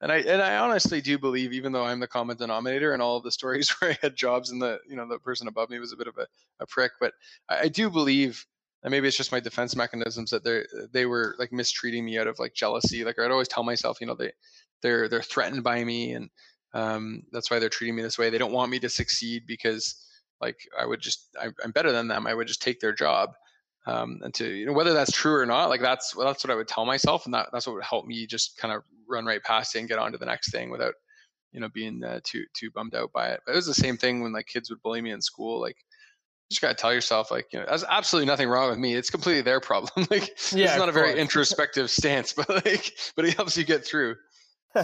and 0.00 0.10
I 0.10 0.18
and 0.18 0.40
I 0.40 0.56
honestly 0.56 1.00
do 1.00 1.18
believe, 1.18 1.52
even 1.52 1.72
though 1.72 1.84
I'm 1.84 2.00
the 2.00 2.08
common 2.08 2.36
denominator 2.36 2.94
in 2.94 3.00
all 3.00 3.16
of 3.16 3.22
the 3.22 3.32
stories 3.32 3.68
where 3.80 3.92
I 3.92 3.98
had 4.00 4.16
jobs 4.16 4.50
and 4.50 4.60
the 4.60 4.78
you 4.88 4.96
know 4.96 5.06
the 5.06 5.18
person 5.18 5.48
above 5.48 5.70
me 5.70 5.78
was 5.78 5.92
a 5.92 5.96
bit 5.96 6.08
of 6.08 6.16
a, 6.18 6.26
a 6.60 6.66
prick, 6.66 6.92
but 7.00 7.12
I, 7.48 7.62
I 7.62 7.68
do 7.68 7.90
believe 7.90 8.46
and 8.86 8.92
maybe 8.92 9.08
it's 9.08 9.16
just 9.16 9.32
my 9.32 9.40
defense 9.40 9.74
mechanisms 9.74 10.30
that 10.30 10.44
they 10.44 10.62
they 10.92 11.06
were 11.06 11.34
like 11.40 11.52
mistreating 11.52 12.04
me 12.04 12.18
out 12.18 12.28
of 12.28 12.38
like 12.38 12.54
jealousy. 12.54 13.04
Like 13.04 13.18
I'd 13.18 13.32
always 13.32 13.48
tell 13.48 13.64
myself, 13.64 14.00
you 14.00 14.06
know, 14.06 14.14
they 14.14 14.30
they're 14.82 15.08
they're 15.08 15.22
threatened 15.22 15.62
by 15.62 15.82
me 15.84 16.12
and 16.12 16.30
um, 16.74 17.22
that's 17.32 17.50
why 17.50 17.58
they're 17.58 17.68
treating 17.70 17.96
me 17.96 18.02
this 18.02 18.18
way. 18.18 18.28
They 18.28 18.38
don't 18.38 18.52
want 18.52 18.70
me 18.70 18.78
to 18.80 18.88
succeed 18.88 19.44
because 19.46 20.02
like 20.42 20.58
i 20.78 20.84
would 20.84 21.00
just 21.00 21.34
I, 21.40 21.46
am 21.64 21.70
better 21.72 21.92
than 21.92 22.08
them. 22.08 22.26
I 22.26 22.34
would 22.34 22.46
just 22.46 22.62
take 22.62 22.80
their 22.80 22.92
job 22.92 23.30
um, 23.86 24.20
and 24.22 24.34
to 24.34 24.46
you 24.46 24.66
know 24.66 24.72
whether 24.72 24.92
that's 24.92 25.12
true 25.12 25.34
or 25.34 25.46
not 25.46 25.70
like 25.70 25.80
that's 25.80 26.12
that's 26.12 26.44
what 26.44 26.50
i 26.50 26.54
would 26.54 26.68
tell 26.68 26.84
myself 26.84 27.24
and 27.24 27.34
that, 27.34 27.48
that's 27.52 27.66
what 27.66 27.74
would 27.74 27.84
help 27.84 28.04
me 28.04 28.26
just 28.26 28.58
kind 28.58 28.74
of 28.74 28.82
run 29.08 29.24
right 29.24 29.42
past 29.42 29.74
it 29.74 29.78
and 29.78 29.88
get 29.88 29.98
on 29.98 30.12
to 30.12 30.18
the 30.18 30.26
next 30.26 30.50
thing 30.50 30.70
without 30.70 30.94
you 31.52 31.60
know 31.60 31.68
being 31.68 32.02
uh, 32.04 32.20
too 32.24 32.44
too 32.54 32.70
bummed 32.70 32.94
out 32.94 33.12
by 33.12 33.28
it. 33.28 33.40
But 33.46 33.52
it 33.52 33.56
was 33.56 33.66
the 33.66 33.74
same 33.74 33.96
thing 33.96 34.22
when 34.22 34.32
like 34.32 34.46
kids 34.46 34.68
would 34.70 34.82
bully 34.82 35.00
me 35.00 35.12
in 35.12 35.22
school 35.22 35.60
like 35.60 35.76
you 35.78 36.54
just 36.54 36.60
gotta 36.60 36.74
tell 36.74 36.92
yourself 36.92 37.30
like 37.30 37.46
you 37.52 37.58
know 37.58 37.64
there's 37.66 37.84
absolutely 37.84 38.26
nothing 38.26 38.48
wrong 38.48 38.68
with 38.68 38.78
me. 38.78 38.94
It's 38.94 39.10
completely 39.10 39.42
their 39.42 39.60
problem. 39.60 40.06
Like 40.10 40.28
yeah, 40.52 40.66
it's 40.66 40.76
not 40.76 40.88
a 40.88 40.92
very 40.92 41.18
introspective 41.18 41.90
stance 41.90 42.32
but 42.36 42.48
like 42.48 42.92
but 43.16 43.24
it 43.24 43.34
helps 43.34 43.56
you 43.56 43.64
get 43.64 43.84
through 43.84 44.16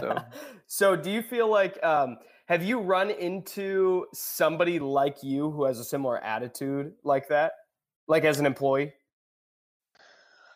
so 0.01 0.17
so 0.67 0.97
do 0.97 1.11
you 1.11 1.23
feel 1.23 1.49
like 1.49 1.83
um 1.85 2.19
have 2.47 2.63
you 2.63 2.81
run 2.81 3.11
into 3.11 4.07
somebody 4.13 4.79
like 4.79 5.23
you 5.23 5.51
who 5.51 5.65
has 5.65 5.79
a 5.79 5.85
similar 5.85 6.19
attitude 6.23 6.93
like 7.05 7.29
that? 7.29 7.53
Like 8.09 8.25
as 8.25 8.41
an 8.41 8.47
employee? 8.47 8.93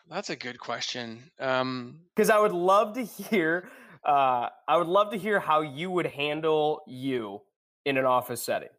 That's 0.09 0.29
a 0.29 0.35
good 0.35 0.59
question. 0.59 1.31
Um 1.39 2.01
because 2.15 2.29
i 2.29 2.39
would 2.39 2.51
love 2.51 2.93
to 2.95 3.03
hear 3.03 3.69
uh 4.03 4.49
i 4.67 4.77
would 4.77 4.87
love 4.87 5.11
to 5.11 5.17
hear 5.17 5.39
how 5.39 5.61
you 5.61 5.89
would 5.91 6.07
handle 6.07 6.81
you 6.87 7.41
in 7.85 7.97
an 7.97 8.05
office 8.05 8.43
setting. 8.43 8.69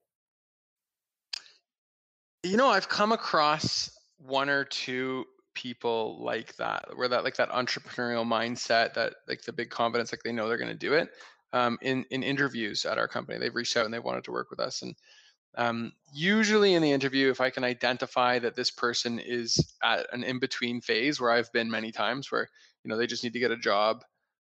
You 2.45 2.57
know, 2.57 2.69
I've 2.69 2.89
come 2.89 3.11
across 3.11 3.91
one 4.19 4.49
or 4.49 4.65
two 4.65 5.25
people 5.59 6.23
like 6.23 6.55
that, 6.57 6.89
where 6.95 7.09
that 7.09 7.25
like 7.25 7.37
that 7.37 7.51
entrepreneurial 7.51 8.25
mindset, 8.25 8.95
that 8.95 9.15
like 9.27 9.43
the 9.43 9.53
big 9.53 9.71
confidence, 9.71 10.13
like 10.13 10.23
they 10.23 10.33
know 10.33 10.49
they're 10.49 10.57
going 10.57 10.71
to 10.71 10.75
do 10.75 10.95
it. 10.95 11.11
Um, 11.53 11.79
in 11.83 12.05
in 12.11 12.23
interviews 12.23 12.85
at 12.85 12.99
our 12.99 13.09
company, 13.09 13.39
they've 13.39 13.55
reached 13.55 13.77
out 13.77 13.85
and 13.85 13.93
they 13.93 13.99
wanted 13.99 14.25
to 14.25 14.33
work 14.33 14.51
with 14.51 14.61
us, 14.61 14.83
and 14.83 14.95
um, 15.57 15.93
usually 16.13 16.75
in 16.75 16.83
the 16.83 16.93
interview, 16.93 17.31
if 17.31 17.41
I 17.41 17.51
can 17.51 17.65
identify 17.65 18.39
that 18.39 18.55
this 18.55 18.71
person 18.71 19.19
is 19.19 19.75
at 19.83 20.07
an 20.13 20.23
in 20.23 20.39
between 20.39 20.81
phase, 20.81 21.21
where 21.21 21.31
I've 21.31 21.53
been 21.53 21.71
many 21.71 21.91
times, 21.91 22.31
where 22.31 22.49
you 22.85 22.89
know 22.89 22.97
they 22.97 23.07
just 23.09 23.25
need 23.25 23.33
to 23.33 23.41
get 23.41 23.51
a 23.51 23.57
job 23.57 24.05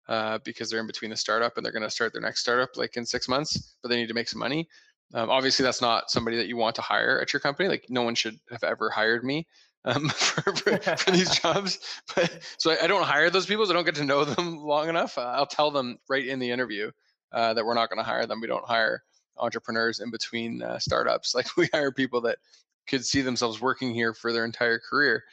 uh, 0.08 0.38
because 0.44 0.68
they're 0.68 0.80
in 0.80 0.86
between 0.86 1.10
the 1.10 1.16
startup 1.16 1.56
and 1.56 1.64
they're 1.64 1.72
going 1.72 1.82
to 1.82 1.90
start 1.90 2.12
their 2.12 2.22
next 2.22 2.40
startup 2.40 2.70
like 2.76 2.96
in 2.96 3.06
six 3.06 3.28
months, 3.28 3.76
but 3.82 3.88
they 3.88 3.96
need 3.96 4.08
to 4.08 4.14
make 4.14 4.28
some 4.28 4.40
money. 4.40 4.68
Um, 5.14 5.30
obviously, 5.30 5.62
that's 5.62 5.80
not 5.80 6.10
somebody 6.10 6.36
that 6.36 6.48
you 6.48 6.58
want 6.58 6.76
to 6.76 6.82
hire 6.82 7.18
at 7.20 7.32
your 7.32 7.40
company. 7.40 7.68
Like, 7.68 7.86
no 7.88 8.02
one 8.02 8.14
should 8.14 8.38
have 8.50 8.62
ever 8.62 8.90
hired 8.90 9.24
me 9.24 9.46
um, 9.84 10.08
for, 10.14 10.54
for, 10.56 10.78
for, 10.96 11.10
these 11.10 11.30
jobs. 11.40 11.78
But 12.14 12.40
so 12.58 12.70
I, 12.70 12.84
I, 12.84 12.86
don't 12.86 13.04
hire 13.04 13.30
those 13.30 13.46
people. 13.46 13.66
So 13.66 13.72
I 13.72 13.74
don't 13.74 13.84
get 13.84 13.94
to 13.96 14.04
know 14.04 14.24
them 14.24 14.58
long 14.62 14.88
enough. 14.88 15.18
Uh, 15.18 15.22
I'll 15.22 15.46
tell 15.46 15.70
them 15.70 15.98
right 16.08 16.26
in 16.26 16.38
the 16.38 16.50
interview 16.50 16.90
uh, 17.32 17.54
that 17.54 17.64
we're 17.64 17.74
not 17.74 17.90
going 17.90 17.98
to 17.98 18.04
hire 18.04 18.26
them. 18.26 18.40
We 18.40 18.46
don't 18.46 18.66
hire 18.66 19.02
entrepreneurs 19.36 20.00
in 20.00 20.10
between 20.10 20.62
uh, 20.62 20.78
startups. 20.78 21.34
Like, 21.34 21.56
we 21.56 21.68
hire 21.72 21.92
people 21.92 22.20
that 22.22 22.38
could 22.86 23.04
see 23.04 23.20
themselves 23.20 23.60
working 23.60 23.94
here 23.94 24.14
for 24.14 24.32
their 24.32 24.44
entire 24.44 24.78
career. 24.78 25.24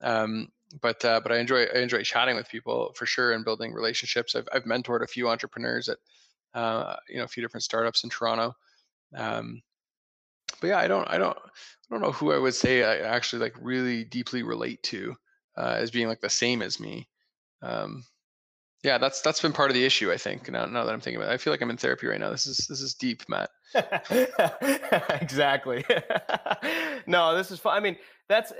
Um, 0.00 0.48
but 0.82 1.02
uh, 1.02 1.20
but 1.20 1.32
I 1.32 1.38
enjoy 1.38 1.64
I 1.64 1.78
enjoy 1.78 2.02
chatting 2.02 2.36
with 2.36 2.46
people 2.46 2.92
for 2.94 3.06
sure 3.06 3.32
and 3.32 3.42
building 3.42 3.72
relationships. 3.72 4.34
I've 4.34 4.46
I've 4.52 4.64
mentored 4.64 5.02
a 5.02 5.06
few 5.06 5.26
entrepreneurs 5.30 5.88
at 5.88 5.96
uh, 6.52 6.94
you 7.08 7.16
know 7.16 7.24
a 7.24 7.28
few 7.28 7.42
different 7.42 7.64
startups 7.64 8.04
in 8.04 8.10
Toronto. 8.10 8.54
Um, 9.16 9.62
but 10.60 10.68
yeah, 10.68 10.78
I 10.78 10.88
don't, 10.88 11.08
I 11.08 11.18
don't, 11.18 11.38
I 11.90 11.94
don't 11.94 12.02
know 12.02 12.12
who 12.12 12.32
I 12.32 12.38
would 12.38 12.54
say 12.54 12.84
I 12.84 12.98
actually 12.98 13.40
like 13.40 13.54
really 13.60 14.04
deeply 14.04 14.42
relate 14.42 14.82
to 14.84 15.14
uh, 15.56 15.76
as 15.78 15.90
being 15.90 16.08
like 16.08 16.20
the 16.20 16.28
same 16.28 16.62
as 16.62 16.78
me. 16.78 17.08
Um, 17.62 18.04
yeah, 18.84 18.98
that's 18.98 19.22
that's 19.22 19.40
been 19.40 19.52
part 19.52 19.70
of 19.70 19.74
the 19.74 19.84
issue. 19.84 20.12
I 20.12 20.16
think 20.16 20.50
now, 20.50 20.66
now 20.66 20.84
that 20.84 20.92
I'm 20.92 21.00
thinking 21.00 21.20
about 21.20 21.32
it, 21.32 21.34
I 21.34 21.38
feel 21.38 21.52
like 21.52 21.60
I'm 21.62 21.70
in 21.70 21.76
therapy 21.76 22.06
right 22.06 22.20
now. 22.20 22.30
This 22.30 22.46
is 22.46 22.58
this 22.68 22.80
is 22.80 22.94
deep, 22.94 23.22
Matt. 23.28 23.50
exactly. 25.20 25.84
no, 27.06 27.36
this 27.36 27.50
is 27.50 27.58
fun. 27.58 27.76
I 27.76 27.80
mean, 27.80 27.96
that's 28.28 28.52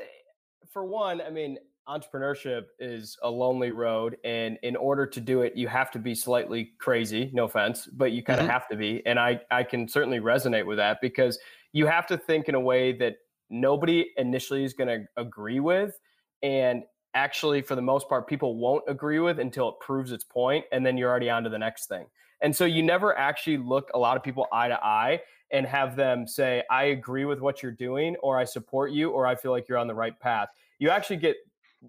for 0.72 0.84
one. 0.84 1.20
I 1.20 1.30
mean, 1.30 1.58
entrepreneurship 1.88 2.66
is 2.78 3.16
a 3.22 3.30
lonely 3.30 3.70
road 3.70 4.18
and 4.22 4.58
in 4.62 4.76
order 4.76 5.06
to 5.06 5.20
do 5.20 5.40
it 5.40 5.56
you 5.56 5.66
have 5.66 5.90
to 5.90 5.98
be 5.98 6.14
slightly 6.14 6.72
crazy 6.78 7.30
no 7.32 7.44
offense 7.44 7.86
but 7.86 8.12
you 8.12 8.22
kind 8.22 8.38
of 8.38 8.44
mm-hmm. 8.44 8.52
have 8.52 8.68
to 8.68 8.76
be 8.76 9.02
and 9.06 9.18
i 9.18 9.40
i 9.50 9.62
can 9.62 9.88
certainly 9.88 10.20
resonate 10.20 10.66
with 10.66 10.76
that 10.76 11.00
because 11.00 11.38
you 11.72 11.86
have 11.86 12.06
to 12.06 12.16
think 12.16 12.48
in 12.48 12.54
a 12.54 12.60
way 12.60 12.92
that 12.92 13.16
nobody 13.50 14.10
initially 14.16 14.64
is 14.64 14.72
going 14.72 14.88
to 14.88 15.06
agree 15.16 15.60
with 15.60 15.98
and 16.42 16.82
actually 17.14 17.62
for 17.62 17.74
the 17.74 17.82
most 17.82 18.08
part 18.08 18.26
people 18.26 18.56
won't 18.56 18.84
agree 18.88 19.18
with 19.18 19.38
until 19.40 19.70
it 19.70 19.74
proves 19.80 20.12
its 20.12 20.24
point 20.24 20.64
and 20.72 20.84
then 20.84 20.96
you're 20.96 21.10
already 21.10 21.30
on 21.30 21.42
to 21.42 21.50
the 21.50 21.58
next 21.58 21.86
thing. 21.86 22.06
And 22.40 22.54
so 22.54 22.64
you 22.64 22.82
never 22.82 23.18
actually 23.18 23.56
look 23.56 23.90
a 23.94 23.98
lot 23.98 24.16
of 24.16 24.22
people 24.22 24.46
eye 24.52 24.68
to 24.68 24.84
eye 24.84 25.20
and 25.50 25.66
have 25.66 25.96
them 25.96 26.26
say 26.26 26.62
i 26.70 26.84
agree 26.84 27.24
with 27.24 27.40
what 27.40 27.62
you're 27.62 27.72
doing 27.72 28.14
or 28.22 28.38
i 28.38 28.44
support 28.44 28.92
you 28.92 29.10
or 29.10 29.26
i 29.26 29.34
feel 29.34 29.50
like 29.50 29.66
you're 29.68 29.78
on 29.78 29.88
the 29.88 29.94
right 29.94 30.18
path. 30.20 30.48
You 30.78 30.90
actually 30.90 31.16
get 31.16 31.36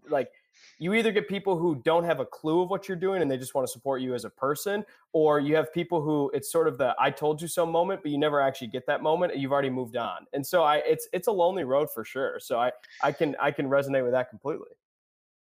like 0.09 0.29
you 0.77 0.93
either 0.93 1.11
get 1.11 1.27
people 1.27 1.57
who 1.57 1.75
don't 1.83 2.03
have 2.03 2.19
a 2.19 2.25
clue 2.25 2.61
of 2.61 2.69
what 2.69 2.87
you're 2.87 2.97
doing 2.97 3.21
and 3.21 3.29
they 3.29 3.37
just 3.37 3.53
want 3.53 3.67
to 3.67 3.71
support 3.71 4.01
you 4.01 4.15
as 4.15 4.25
a 4.25 4.29
person 4.29 4.83
or 5.13 5.39
you 5.39 5.55
have 5.55 5.73
people 5.73 6.01
who 6.01 6.31
it's 6.33 6.51
sort 6.51 6.67
of 6.67 6.77
the 6.77 6.95
i 6.99 7.09
told 7.09 7.41
you 7.41 7.47
so 7.47 7.65
moment 7.65 8.01
but 8.01 8.11
you 8.11 8.17
never 8.17 8.39
actually 8.41 8.67
get 8.67 8.85
that 8.87 9.01
moment 9.03 9.33
and 9.33 9.41
you've 9.41 9.51
already 9.51 9.69
moved 9.69 9.97
on. 9.97 10.25
And 10.33 10.45
so 10.45 10.63
i 10.63 10.77
it's 10.77 11.07
it's 11.13 11.27
a 11.27 11.31
lonely 11.31 11.63
road 11.63 11.89
for 11.93 12.03
sure. 12.03 12.39
So 12.39 12.59
i 12.59 12.71
i 13.03 13.11
can 13.11 13.35
i 13.41 13.51
can 13.51 13.67
resonate 13.67 14.03
with 14.03 14.13
that 14.13 14.29
completely. 14.29 14.69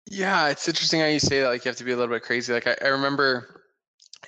Yeah 0.08 0.50
it's 0.50 0.68
interesting 0.68 1.00
how 1.00 1.08
you 1.08 1.20
say 1.20 1.42
that 1.42 1.48
like 1.48 1.66
you 1.66 1.70
have 1.70 1.78
to 1.78 1.84
be 1.84 1.92
a 1.92 1.98
little 1.98 2.14
bit 2.14 2.24
crazy. 2.24 2.54
Like 2.54 2.68
i, 2.68 2.76
I 2.82 2.88
remember 2.88 3.64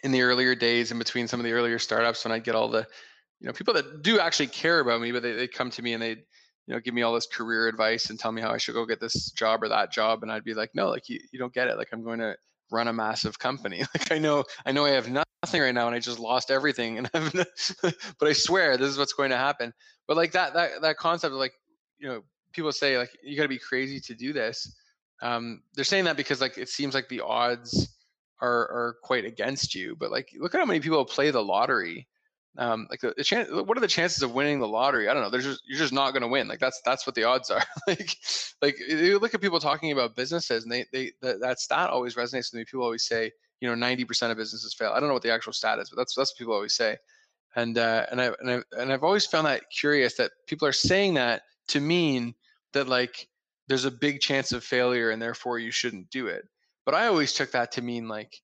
in 0.04 0.12
the 0.12 0.22
earlier 0.22 0.56
days 0.56 0.92
in 0.92 0.98
between 0.98 1.28
some 1.28 1.40
of 1.40 1.44
the 1.44 1.52
earlier 1.52 1.78
startups 1.78 2.26
when 2.26 2.32
i'd 2.32 2.44
get 2.44 2.56
all 2.56 2.68
the 2.68 2.86
you 3.40 3.46
know 3.48 3.54
people 3.54 3.74
that 3.74 4.02
do 4.02 4.20
actually 4.20 4.48
care 4.48 4.80
about 4.80 5.00
me 5.00 5.12
but 5.12 5.22
they, 5.22 5.34
they 5.34 5.48
come 5.48 5.70
to 5.70 5.84
me 5.84 5.94
and 5.94 6.02
they 6.02 6.18
you 6.68 6.74
know, 6.74 6.80
give 6.80 6.94
me 6.94 7.02
all 7.02 7.14
this 7.14 7.28
career 7.28 7.68
advice 7.68 8.10
and 8.10 8.20
tell 8.20 8.32
me 8.32 8.42
how 8.42 8.52
I 8.52 8.58
should 8.58 8.76
go 8.76 8.86
get 8.86 9.00
this 9.00 9.32
job 9.32 9.64
or 9.64 9.70
that 9.70 9.92
job. 9.92 10.24
And 10.24 10.32
I'd 10.32 10.44
be 10.44 10.54
like, 10.54 10.72
no, 10.74 10.90
like 10.90 11.10
you, 11.10 11.20
you 11.32 11.40
don't 11.40 11.54
get 11.54 11.68
it. 11.68 11.78
Like 11.78 11.90
I'm 11.92 12.04
going 12.04 12.20
to 12.20 12.36
run 12.72 12.88
a 12.88 12.94
massive 12.94 13.38
company. 13.38 13.84
Like 13.94 14.12
I 14.12 14.18
know, 14.18 14.46
I 14.66 14.72
know 14.72 14.86
I 14.86 14.92
have 14.92 15.10
nothing 15.10 15.62
right 15.62 15.74
now 15.74 15.88
and 15.88 15.96
I 15.96 16.00
just 16.00 16.20
lost 16.20 16.52
everything. 16.52 16.98
And 17.00 17.10
I've, 17.14 17.34
but 17.82 18.28
I 18.28 18.34
swear 18.34 18.78
this 18.78 18.90
is 18.90 18.98
what's 18.98 19.14
going 19.14 19.32
to 19.32 19.38
happen. 19.38 19.74
But 20.08 20.18
like 20.18 20.32
that, 20.32 20.54
that, 20.54 20.82
that 20.82 20.98
concept 20.98 21.34
of 21.34 21.40
like, 21.40 21.54
you 22.00 22.08
know, 22.08 22.22
people 22.54 22.72
say 22.72 22.98
like, 22.98 23.12
you 23.24 23.36
gotta 23.36 23.50
be 23.50 23.60
crazy 23.60 24.00
to 24.00 24.16
do 24.16 24.32
this. 24.32 24.74
Um, 25.22 25.64
they're 25.76 25.86
saying 25.86 26.06
that 26.06 26.18
because 26.18 26.40
like, 26.40 26.58
it 26.58 26.70
seems 26.70 26.94
like 26.94 27.10
the 27.10 27.22
odds 27.22 27.96
are, 28.42 28.50
are 28.50 28.96
quite 29.04 29.26
against 29.26 29.76
you, 29.76 29.96
but 29.98 30.12
like, 30.12 30.30
look 30.38 30.54
at 30.54 30.60
how 30.60 30.66
many 30.66 30.80
people 30.80 31.04
play 31.06 31.32
the 31.32 31.44
lottery 31.44 32.08
um, 32.58 32.88
like 32.90 33.02
the, 33.02 33.14
the 33.18 33.24
chance, 33.24 33.50
what 33.52 33.78
are 33.78 33.82
the 33.82 33.88
chances 33.88 34.22
of 34.22 34.34
winning 34.34 34.60
the 34.60 34.68
lottery? 34.68 35.10
I 35.10 35.14
don't 35.14 35.24
know. 35.24 35.30
There's 35.30 35.46
just 35.46 35.62
you're 35.66 35.80
just 35.80 35.94
not 35.94 36.12
going 36.12 36.22
to 36.22 36.28
win. 36.28 36.48
Like 36.48 36.60
that's 36.60 36.82
that's 36.86 37.08
what 37.08 37.16
the 37.16 37.24
odds 37.24 37.50
are. 37.50 37.64
like 37.88 38.16
like 38.62 38.78
you 38.80 39.18
look 39.20 39.34
at 39.34 39.42
people 39.42 39.60
talking 39.60 39.92
about 39.92 40.16
businesses, 40.16 40.64
and 40.64 40.72
they 40.72 40.86
they 40.92 41.12
that, 41.22 41.40
that 41.40 41.60
stat 41.60 41.90
always 41.90 42.16
resonates 42.16 42.52
with 42.52 42.56
me. 42.56 42.66
People 42.66 42.84
always 42.84 43.06
say, 43.06 43.32
you 43.60 43.68
know, 43.68 43.76
90% 43.76 44.30
of 44.30 44.38
businesses 44.38 44.74
fail. 44.74 44.92
I 44.92 45.00
don't 45.00 45.10
know 45.10 45.14
what 45.14 45.24
the 45.24 45.34
actual 45.34 45.54
stat 45.54 45.80
is, 45.80 45.90
but 45.90 45.98
that's 45.98 46.14
that's 46.14 46.32
what 46.32 46.38
people 46.38 46.54
always 46.54 46.76
say. 46.76 46.98
And 47.56 47.78
uh, 47.78 48.06
and 48.12 48.22
I 48.22 48.32
and 48.40 48.52
I 48.52 48.62
and 48.80 48.94
I've 48.94 49.04
always 49.04 49.26
found 49.26 49.48
that 49.48 49.64
curious 49.76 50.16
that 50.16 50.32
people 50.48 50.68
are 50.68 50.74
saying 50.74 51.16
that 51.16 51.42
to 51.70 51.80
mean 51.80 52.36
that 52.74 52.88
like 52.88 53.28
there's 53.68 53.86
a 53.86 53.92
big 53.92 54.20
chance 54.20 54.52
of 54.52 54.64
failure 54.64 55.10
and 55.10 55.22
therefore 55.22 55.58
you 55.58 55.72
shouldn't 55.72 56.10
do 56.12 56.28
it. 56.28 56.48
But 56.86 56.94
I 56.94 57.08
always 57.08 57.34
took 57.34 57.52
that 57.52 57.72
to 57.74 57.82
mean 57.82 58.08
like 58.08 58.42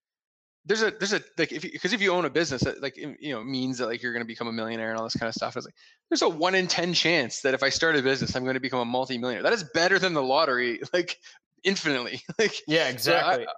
there's 0.65 0.81
a 0.81 0.91
there's 0.91 1.13
a 1.13 1.21
like 1.37 1.51
if 1.51 1.61
because 1.61 1.93
if 1.93 2.01
you 2.01 2.11
own 2.11 2.25
a 2.25 2.29
business 2.29 2.63
that 2.63 2.81
like 2.81 2.97
you 2.97 3.33
know 3.33 3.43
means 3.43 3.77
that 3.77 3.87
like 3.87 4.03
you're 4.03 4.13
going 4.13 4.23
to 4.23 4.27
become 4.27 4.47
a 4.47 4.51
millionaire 4.51 4.89
and 4.89 4.97
all 4.97 5.03
this 5.03 5.15
kind 5.15 5.29
of 5.29 5.33
stuff 5.33 5.55
it's 5.55 5.65
like 5.65 5.75
there's 6.09 6.21
a 6.21 6.29
one 6.29 6.55
in 6.55 6.67
ten 6.67 6.93
chance 6.93 7.41
that 7.41 7.53
if 7.53 7.63
i 7.63 7.69
start 7.69 7.95
a 7.95 8.01
business 8.01 8.35
i'm 8.35 8.43
going 8.43 8.55
to 8.55 8.59
become 8.59 8.79
a 8.79 8.85
multi-millionaire. 8.85 9.43
That 9.43 9.53
is 9.53 9.63
better 9.73 9.99
than 9.99 10.13
the 10.13 10.23
lottery 10.23 10.81
like 10.93 11.17
infinitely. 11.63 12.21
Like 12.39 12.55
yeah 12.67 12.89
exactly 12.89 13.45
so 13.45 13.51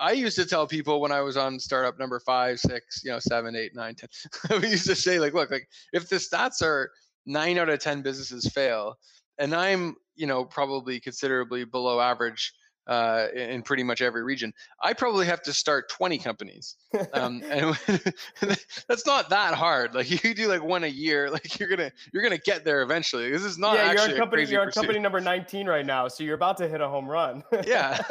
I, 0.00 0.10
I, 0.10 0.12
used 0.12 0.36
to 0.36 0.46
tell 0.46 0.66
people 0.66 1.00
when 1.00 1.12
i 1.12 1.20
was 1.20 1.36
on 1.36 1.60
startup 1.60 1.98
number 1.98 2.18
five 2.20 2.58
six 2.58 3.02
you 3.04 3.10
know 3.10 3.18
seven 3.18 3.54
eight 3.54 3.72
nine 3.74 3.94
ten 3.94 4.08
we 4.60 4.68
used 4.68 4.86
to 4.86 4.96
say 4.96 5.20
like 5.20 5.34
look 5.34 5.50
like 5.50 5.68
if 5.92 6.08
the 6.08 6.16
stats 6.16 6.62
are 6.62 6.90
nine 7.26 7.58
out 7.58 7.68
of 7.68 7.78
ten 7.78 8.02
businesses 8.02 8.50
fail 8.52 8.94
and 9.38 9.54
i'm 9.54 9.94
you 10.16 10.26
know 10.26 10.44
probably 10.44 10.98
considerably 10.98 11.64
below 11.64 12.00
average 12.00 12.52
uh, 12.86 13.28
in 13.34 13.62
pretty 13.62 13.82
much 13.82 14.02
every 14.02 14.22
region. 14.22 14.52
I 14.82 14.92
probably 14.92 15.26
have 15.26 15.42
to 15.42 15.52
start 15.52 15.88
20 15.88 16.18
companies. 16.18 16.76
Um, 17.12 17.42
and 17.50 17.78
that's 18.88 19.06
not 19.06 19.30
that 19.30 19.54
hard. 19.54 19.94
Like 19.94 20.10
you 20.24 20.34
do 20.34 20.48
like 20.48 20.62
one 20.62 20.84
a 20.84 20.88
year, 20.88 21.30
like 21.32 21.58
you're 21.58 21.68
going 21.68 21.90
to, 21.90 21.92
you're 22.12 22.22
going 22.22 22.36
to 22.36 22.42
get 22.42 22.64
there 22.64 22.82
eventually. 22.82 23.30
This 23.30 23.44
is 23.44 23.58
not 23.58 23.76
yeah, 23.76 23.92
you're 23.92 24.00
on 24.02 24.16
company, 24.16 24.44
you're 24.44 24.62
on 24.62 24.70
company 24.70 24.98
number 24.98 25.20
19 25.20 25.66
right 25.66 25.86
now. 25.86 26.08
So 26.08 26.24
you're 26.24 26.34
about 26.34 26.56
to 26.58 26.68
hit 26.68 26.80
a 26.80 26.88
home 26.88 27.08
run. 27.08 27.42
yeah. 27.66 28.02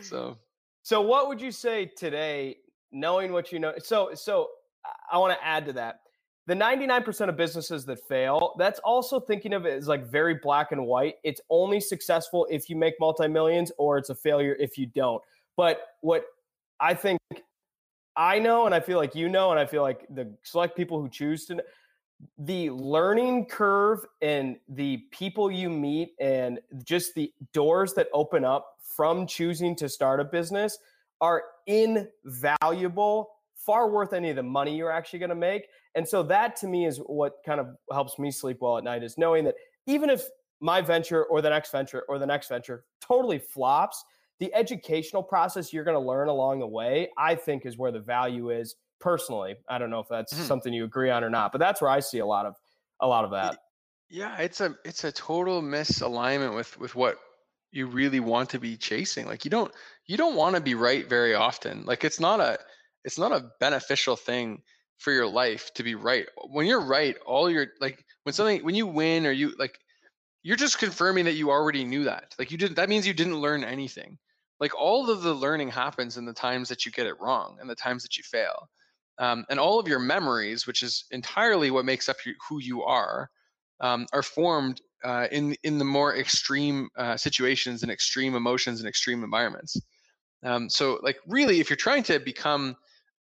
so, 0.00 0.36
so 0.82 1.00
what 1.00 1.28
would 1.28 1.40
you 1.40 1.50
say 1.52 1.86
today, 1.86 2.56
knowing 2.92 3.32
what 3.32 3.52
you 3.52 3.58
know? 3.58 3.74
So, 3.78 4.10
so 4.14 4.48
I 5.10 5.18
want 5.18 5.38
to 5.38 5.46
add 5.46 5.66
to 5.66 5.72
that 5.74 6.00
the 6.48 6.54
99% 6.54 7.28
of 7.28 7.36
businesses 7.36 7.84
that 7.84 8.00
fail, 8.08 8.54
that's 8.58 8.80
also 8.80 9.20
thinking 9.20 9.52
of 9.52 9.66
it 9.66 9.74
as 9.74 9.86
like 9.86 10.06
very 10.06 10.32
black 10.42 10.72
and 10.72 10.86
white. 10.86 11.16
It's 11.22 11.42
only 11.50 11.78
successful 11.78 12.46
if 12.50 12.70
you 12.70 12.76
make 12.76 12.94
multi 12.98 13.28
millions, 13.28 13.70
or 13.76 13.98
it's 13.98 14.08
a 14.08 14.14
failure 14.14 14.56
if 14.58 14.78
you 14.78 14.86
don't. 14.86 15.22
But 15.58 15.82
what 16.00 16.24
I 16.80 16.94
think 16.94 17.20
I 18.16 18.38
know, 18.38 18.64
and 18.64 18.74
I 18.74 18.80
feel 18.80 18.96
like 18.96 19.14
you 19.14 19.28
know, 19.28 19.50
and 19.50 19.60
I 19.60 19.66
feel 19.66 19.82
like 19.82 20.06
the 20.08 20.34
select 20.42 20.74
people 20.74 20.98
who 20.98 21.10
choose 21.10 21.44
to. 21.46 21.62
The 22.38 22.70
learning 22.70 23.46
curve 23.46 24.04
and 24.22 24.56
the 24.70 25.04
people 25.12 25.50
you 25.50 25.68
meet, 25.68 26.14
and 26.18 26.60
just 26.82 27.14
the 27.14 27.30
doors 27.52 27.92
that 27.92 28.08
open 28.14 28.46
up 28.46 28.78
from 28.96 29.26
choosing 29.26 29.76
to 29.76 29.88
start 29.88 30.18
a 30.18 30.24
business 30.24 30.78
are 31.20 31.44
invaluable, 31.66 33.28
far 33.54 33.90
worth 33.90 34.14
any 34.14 34.30
of 34.30 34.36
the 34.36 34.42
money 34.42 34.74
you're 34.74 34.90
actually 34.90 35.18
going 35.18 35.28
to 35.28 35.36
make. 35.36 35.68
And 35.98 36.08
so 36.08 36.22
that 36.22 36.54
to 36.58 36.68
me 36.68 36.86
is 36.86 36.98
what 36.98 37.38
kind 37.44 37.58
of 37.58 37.74
helps 37.90 38.20
me 38.20 38.30
sleep 38.30 38.58
well 38.60 38.78
at 38.78 38.84
night 38.84 39.02
is 39.02 39.18
knowing 39.18 39.42
that 39.46 39.56
even 39.88 40.10
if 40.10 40.22
my 40.60 40.80
venture 40.80 41.24
or 41.24 41.42
the 41.42 41.50
next 41.50 41.72
venture 41.72 42.04
or 42.08 42.20
the 42.20 42.26
next 42.26 42.48
venture 42.48 42.84
totally 43.00 43.40
flops, 43.40 44.04
the 44.38 44.54
educational 44.54 45.24
process 45.24 45.72
you're 45.72 45.82
going 45.82 45.96
to 45.96 46.00
learn 46.00 46.28
along 46.28 46.60
the 46.60 46.68
way, 46.68 47.08
I 47.18 47.34
think 47.34 47.66
is 47.66 47.76
where 47.76 47.90
the 47.90 47.98
value 47.98 48.50
is 48.50 48.76
personally. 49.00 49.56
I 49.68 49.78
don't 49.78 49.90
know 49.90 49.98
if 49.98 50.06
that's 50.08 50.34
mm-hmm. 50.34 50.44
something 50.44 50.72
you 50.72 50.84
agree 50.84 51.10
on 51.10 51.24
or 51.24 51.30
not, 51.30 51.50
but 51.50 51.58
that's 51.58 51.82
where 51.82 51.90
I 51.90 51.98
see 51.98 52.20
a 52.20 52.26
lot 52.26 52.46
of 52.46 52.54
a 53.00 53.06
lot 53.08 53.24
of 53.24 53.32
that. 53.32 53.58
Yeah, 54.08 54.38
it's 54.38 54.60
a 54.60 54.76
it's 54.84 55.02
a 55.02 55.10
total 55.10 55.62
misalignment 55.62 56.54
with 56.54 56.78
with 56.78 56.94
what 56.94 57.18
you 57.72 57.88
really 57.88 58.20
want 58.20 58.50
to 58.50 58.60
be 58.60 58.76
chasing. 58.76 59.26
Like 59.26 59.44
you 59.44 59.50
don't 59.50 59.72
you 60.06 60.16
don't 60.16 60.36
want 60.36 60.54
to 60.54 60.62
be 60.62 60.76
right 60.76 61.08
very 61.08 61.34
often. 61.34 61.82
Like 61.86 62.04
it's 62.04 62.20
not 62.20 62.38
a 62.38 62.56
it's 63.04 63.18
not 63.18 63.32
a 63.32 63.50
beneficial 63.58 64.14
thing 64.14 64.62
for 64.98 65.12
your 65.12 65.26
life 65.26 65.72
to 65.74 65.82
be 65.82 65.94
right. 65.94 66.26
When 66.50 66.66
you're 66.66 66.84
right, 66.84 67.16
all 67.26 67.50
your 67.50 67.68
like 67.80 68.04
when 68.24 68.32
something 68.32 68.64
when 68.64 68.74
you 68.74 68.86
win 68.86 69.26
or 69.26 69.32
you 69.32 69.54
like 69.58 69.78
you're 70.42 70.56
just 70.56 70.78
confirming 70.78 71.24
that 71.24 71.34
you 71.34 71.50
already 71.50 71.84
knew 71.84 72.04
that. 72.04 72.34
Like 72.38 72.50
you 72.50 72.58
didn't 72.58 72.76
that 72.76 72.88
means 72.88 73.06
you 73.06 73.14
didn't 73.14 73.36
learn 73.40 73.64
anything. 73.64 74.18
Like 74.60 74.74
all 74.74 75.08
of 75.10 75.22
the 75.22 75.34
learning 75.34 75.70
happens 75.70 76.16
in 76.16 76.24
the 76.24 76.32
times 76.32 76.68
that 76.68 76.84
you 76.84 76.92
get 76.92 77.06
it 77.06 77.20
wrong 77.20 77.58
and 77.60 77.70
the 77.70 77.76
times 77.76 78.02
that 78.02 78.16
you 78.16 78.24
fail. 78.24 78.68
Um, 79.18 79.44
and 79.50 79.58
all 79.58 79.80
of 79.80 79.88
your 79.88 79.98
memories, 79.98 80.66
which 80.66 80.82
is 80.82 81.04
entirely 81.10 81.70
what 81.70 81.84
makes 81.84 82.08
up 82.08 82.16
who 82.48 82.60
you 82.60 82.82
are, 82.84 83.30
um, 83.80 84.06
are 84.12 84.22
formed 84.22 84.80
uh, 85.04 85.28
in 85.30 85.56
in 85.62 85.78
the 85.78 85.84
more 85.84 86.16
extreme 86.16 86.88
uh, 86.96 87.16
situations 87.16 87.82
and 87.82 87.92
extreme 87.92 88.34
emotions 88.34 88.80
and 88.80 88.88
extreme 88.88 89.22
environments. 89.24 89.80
Um, 90.44 90.70
so, 90.70 91.00
like, 91.02 91.18
really, 91.26 91.60
if 91.60 91.68
you're 91.68 91.76
trying 91.76 92.04
to 92.04 92.18
become, 92.18 92.76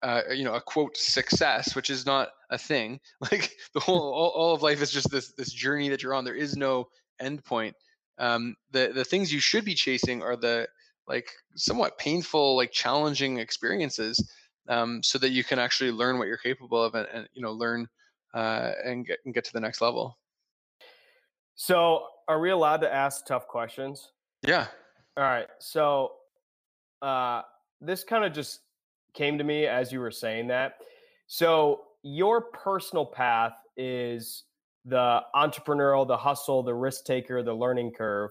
uh, 0.04 0.22
you 0.32 0.44
know, 0.44 0.54
a 0.54 0.62
quote 0.62 0.98
success, 0.98 1.76
which 1.76 1.90
is 1.90 2.06
not 2.06 2.30
a 2.50 2.58
thing, 2.58 3.00
like 3.22 3.52
the 3.74 3.80
whole 3.80 4.14
all, 4.14 4.30
all, 4.30 4.54
of 4.54 4.62
life 4.62 4.82
is 4.82 4.92
just 4.92 5.10
this 5.10 5.34
this 5.34 5.52
journey 5.52 5.90
that 5.90 6.04
you're 6.04 6.14
on. 6.14 6.26
There 6.26 6.36
is 6.36 6.56
no 6.56 6.90
end 7.20 7.44
point. 7.44 7.76
Um, 8.18 8.56
the 8.72 8.92
the 8.94 9.06
things 9.06 9.34
you 9.34 9.40
should 9.40 9.66
be 9.66 9.74
chasing 9.74 10.22
are 10.22 10.36
the 10.36 10.68
like 11.08 11.30
somewhat 11.56 11.98
painful, 11.98 12.56
like 12.56 12.72
challenging 12.72 13.40
experiences, 13.40 14.24
um, 14.68 15.02
so 15.04 15.18
that 15.20 15.30
you 15.30 15.44
can 15.44 15.60
actually 15.60 15.92
learn 15.92 16.18
what 16.18 16.28
you're 16.28 16.38
capable 16.38 16.84
of 16.84 16.96
and, 16.96 17.08
and 17.14 17.30
you 17.34 17.42
know 17.42 17.52
learn 17.52 17.88
uh, 18.34 18.72
and 18.84 19.06
get 19.06 19.20
and 19.26 19.34
get 19.34 19.44
to 19.46 19.54
the 19.54 19.60
next 19.60 19.82
level. 19.82 20.18
So, 21.56 22.04
are 22.28 22.40
we 22.40 22.52
allowed 22.52 22.82
to 22.82 22.94
ask 22.94 23.26
tough 23.26 23.48
questions? 23.48 24.12
Yeah. 24.46 24.68
All 25.18 25.24
right. 25.24 25.48
So, 25.60 26.12
uh, 27.02 27.44
this 27.80 28.04
kind 28.04 28.26
of 28.26 28.34
just 28.34 28.60
came 29.16 29.38
to 29.38 29.44
me 29.44 29.66
as 29.66 29.92
you 29.92 30.00
were 30.00 30.12
saying 30.12 30.48
that. 30.48 30.76
So, 31.28 31.82
your 32.04 32.42
personal 32.42 33.06
path 33.06 33.54
is 33.78 34.44
the 34.86 35.22
entrepreneurial, 35.36 36.08
the 36.08 36.18
hustle, 36.18 36.62
the 36.62 36.74
risk 36.74 37.06
taker, 37.06 37.42
the 37.42 37.54
learning 37.54 37.94
curve. 37.94 38.30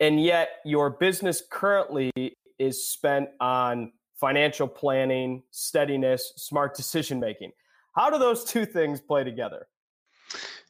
And 0.00 0.22
yet, 0.22 0.48
your 0.64 0.90
business 0.90 1.42
currently 1.50 2.10
is 2.58 2.88
spent 2.88 3.28
on 3.40 3.92
financial 4.20 4.68
planning, 4.68 5.42
steadiness, 5.50 6.34
smart 6.36 6.76
decision 6.76 7.18
making. 7.18 7.52
How 7.94 8.10
do 8.10 8.18
those 8.18 8.44
two 8.44 8.66
things 8.66 9.00
play 9.00 9.24
together? 9.24 9.66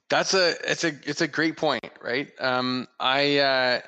That's 0.08 0.34
a 0.34 0.54
it's 0.68 0.84
a 0.84 0.92
it's 1.04 1.20
a 1.20 1.28
great 1.28 1.56
point, 1.56 1.92
right? 2.02 2.30
Um, 2.40 2.88
I 2.98 3.38
uh, 3.38 3.80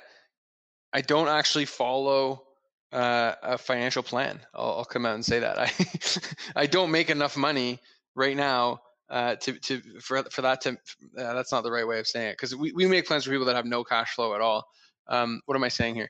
I 0.92 1.00
don't 1.00 1.28
actually 1.28 1.64
follow 1.64 2.44
uh, 2.92 3.34
a 3.42 3.58
financial 3.58 4.02
plan. 4.02 4.40
I'll, 4.54 4.78
I'll, 4.78 4.84
come 4.84 5.06
out 5.06 5.14
and 5.14 5.24
say 5.24 5.38
that 5.40 5.58
I 6.56 6.62
I 6.62 6.66
don't 6.66 6.90
make 6.90 7.10
enough 7.10 7.36
money 7.36 7.80
right 8.14 8.36
now 8.36 8.80
uh, 9.10 9.36
to 9.36 9.52
to 9.60 9.80
for 10.00 10.22
for 10.24 10.42
that 10.42 10.60
to 10.62 10.70
uh, 10.70 11.34
that's 11.34 11.52
not 11.52 11.62
the 11.62 11.72
right 11.72 11.86
way 11.86 11.98
of 11.98 12.06
saying 12.06 12.28
it 12.28 12.32
because 12.34 12.54
we, 12.54 12.72
we 12.72 12.86
make 12.86 13.06
plans 13.06 13.24
for 13.24 13.30
people 13.30 13.46
that 13.46 13.56
have 13.56 13.66
no 13.66 13.84
cash 13.84 14.14
flow 14.14 14.34
at 14.34 14.40
all. 14.40 14.64
Um, 15.08 15.40
what 15.46 15.54
am 15.54 15.64
I 15.64 15.68
saying 15.68 15.94
here? 15.94 16.08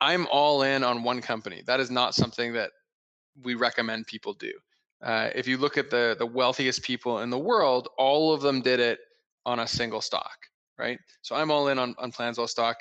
I'm 0.00 0.26
all 0.30 0.62
in 0.62 0.84
on 0.84 1.02
one 1.02 1.20
company. 1.20 1.62
That 1.66 1.80
is 1.80 1.90
not 1.90 2.14
something 2.14 2.52
that 2.52 2.70
we 3.42 3.54
recommend 3.54 4.06
people 4.06 4.34
do. 4.34 4.52
Uh, 5.02 5.30
if 5.34 5.46
you 5.46 5.58
look 5.58 5.76
at 5.76 5.90
the 5.90 6.16
the 6.18 6.26
wealthiest 6.26 6.82
people 6.82 7.20
in 7.20 7.30
the 7.30 7.38
world, 7.38 7.88
all 7.98 8.32
of 8.32 8.42
them 8.42 8.60
did 8.60 8.80
it 8.80 8.98
on 9.44 9.60
a 9.60 9.66
single 9.66 10.00
stock, 10.00 10.36
right? 10.78 10.98
So 11.22 11.36
I'm 11.36 11.50
all 11.50 11.68
in 11.68 11.78
on, 11.78 11.94
on 11.98 12.10
Planswell 12.10 12.48
stock. 12.48 12.76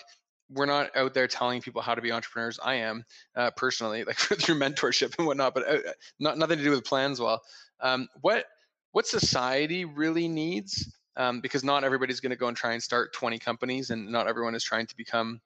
We're 0.55 0.65
not 0.65 0.95
out 0.95 1.13
there 1.13 1.27
telling 1.27 1.61
people 1.61 1.81
how 1.81 1.95
to 1.95 2.01
be 2.01 2.11
entrepreneurs. 2.11 2.59
I 2.63 2.75
am 2.75 3.03
uh, 3.35 3.51
personally, 3.51 4.03
like 4.07 4.17
through 4.17 4.59
mentorship 4.59 5.17
and 5.17 5.27
whatnot, 5.27 5.53
but 5.53 5.67
uh, 5.67 5.91
not 6.19 6.37
nothing 6.37 6.57
to 6.57 6.63
do 6.63 6.71
with 6.71 6.83
Planswell. 6.83 7.39
Um, 7.81 8.07
what 8.21 8.45
what 8.91 9.05
society 9.05 9.83
really 9.83 10.27
needs, 10.27 10.95
um, 11.17 11.41
because 11.41 11.63
not 11.63 11.83
everybody's 11.83 12.21
going 12.21 12.29
to 12.29 12.37
go 12.37 12.47
and 12.47 12.55
try 12.55 12.71
and 12.71 12.81
start 12.81 13.13
20 13.13 13.37
companies, 13.39 13.89
and 13.89 14.09
not 14.09 14.27
everyone 14.27 14.55
is 14.55 14.63
trying 14.63 14.87
to 14.87 14.95
become, 14.95 15.41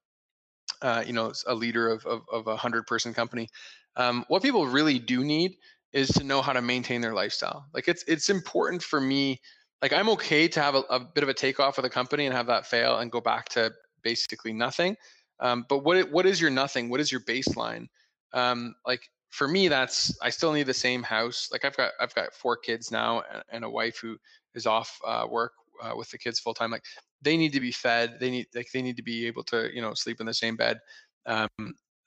uh, 0.84 1.04
you 1.06 1.14
know, 1.14 1.34
a 1.48 1.56
leader 1.56 1.90
of 1.90 2.06
of, 2.06 2.22
of 2.32 2.48
a 2.48 2.56
hundred 2.56 2.86
person 2.86 3.14
company. 3.14 3.50
Um, 3.96 4.24
what 4.28 4.44
people 4.44 4.68
really 4.68 5.00
do 5.00 5.24
need 5.24 5.56
is 5.92 6.10
to 6.10 6.24
know 6.24 6.42
how 6.44 6.54
to 6.54 6.62
maintain 6.62 7.02
their 7.02 7.14
lifestyle. 7.14 7.66
Like 7.74 7.88
it's 7.88 8.04
it's 8.08 8.30
important 8.30 8.84
for 8.84 9.02
me 9.02 9.42
like 9.82 9.94
I'm 9.94 10.10
okay 10.10 10.48
to 10.48 10.62
have 10.62 10.76
a, 10.76 10.80
a, 10.90 11.00
bit 11.00 11.24
of 11.24 11.30
a 11.30 11.34
takeoff 11.34 11.78
of 11.78 11.84
the 11.84 11.90
company 11.90 12.26
and 12.26 12.36
have 12.36 12.48
that 12.48 12.66
fail 12.66 12.98
and 12.98 13.12
go 13.12 13.22
back 13.22 13.50
to 13.50 13.72
basically 14.04 14.54
nothing. 14.54 14.96
Um, 15.40 15.66
but 15.70 15.80
what 15.80 16.12
what 16.12 16.26
is 16.26 16.42
your 16.42 16.50
nothing? 16.50 16.90
What 16.90 17.00
is 17.00 17.12
your 17.12 17.22
baseline? 17.22 17.88
Um, 18.34 18.76
like 18.86 19.10
for 19.30 19.48
me, 19.48 19.68
that's 19.68 20.18
I 20.22 20.30
still 20.30 20.52
need 20.52 20.66
the 20.66 20.74
same 20.74 21.04
house. 21.04 21.50
Like 21.52 21.66
I've 21.66 21.78
got 21.78 21.92
I've 22.00 22.14
got 22.16 22.34
four 22.34 22.58
kids 22.58 22.92
now 22.92 23.24
and, 23.32 23.44
and 23.52 23.64
a 23.64 23.70
wife 23.70 23.98
who 24.00 24.18
is 24.56 24.66
off 24.66 25.00
uh, 25.06 25.26
work 25.30 25.54
uh, 25.82 25.94
with 25.96 26.10
the 26.10 26.18
kids 26.18 26.40
full 26.40 26.54
time. 26.54 26.72
Like 26.72 26.84
they 27.22 27.38
need 27.38 27.54
to 27.54 27.60
be 27.60 27.72
fed. 27.72 28.18
They 28.20 28.30
need 28.30 28.48
like 28.54 28.68
they 28.74 28.82
need 28.82 28.98
to 28.98 29.04
be 29.04 29.28
able 29.28 29.44
to 29.46 29.74
you 29.74 29.82
know 29.82 29.94
sleep 29.94 30.20
in 30.20 30.26
the 30.26 30.34
same 30.34 30.56
bed. 30.56 30.80
Um, 31.26 31.48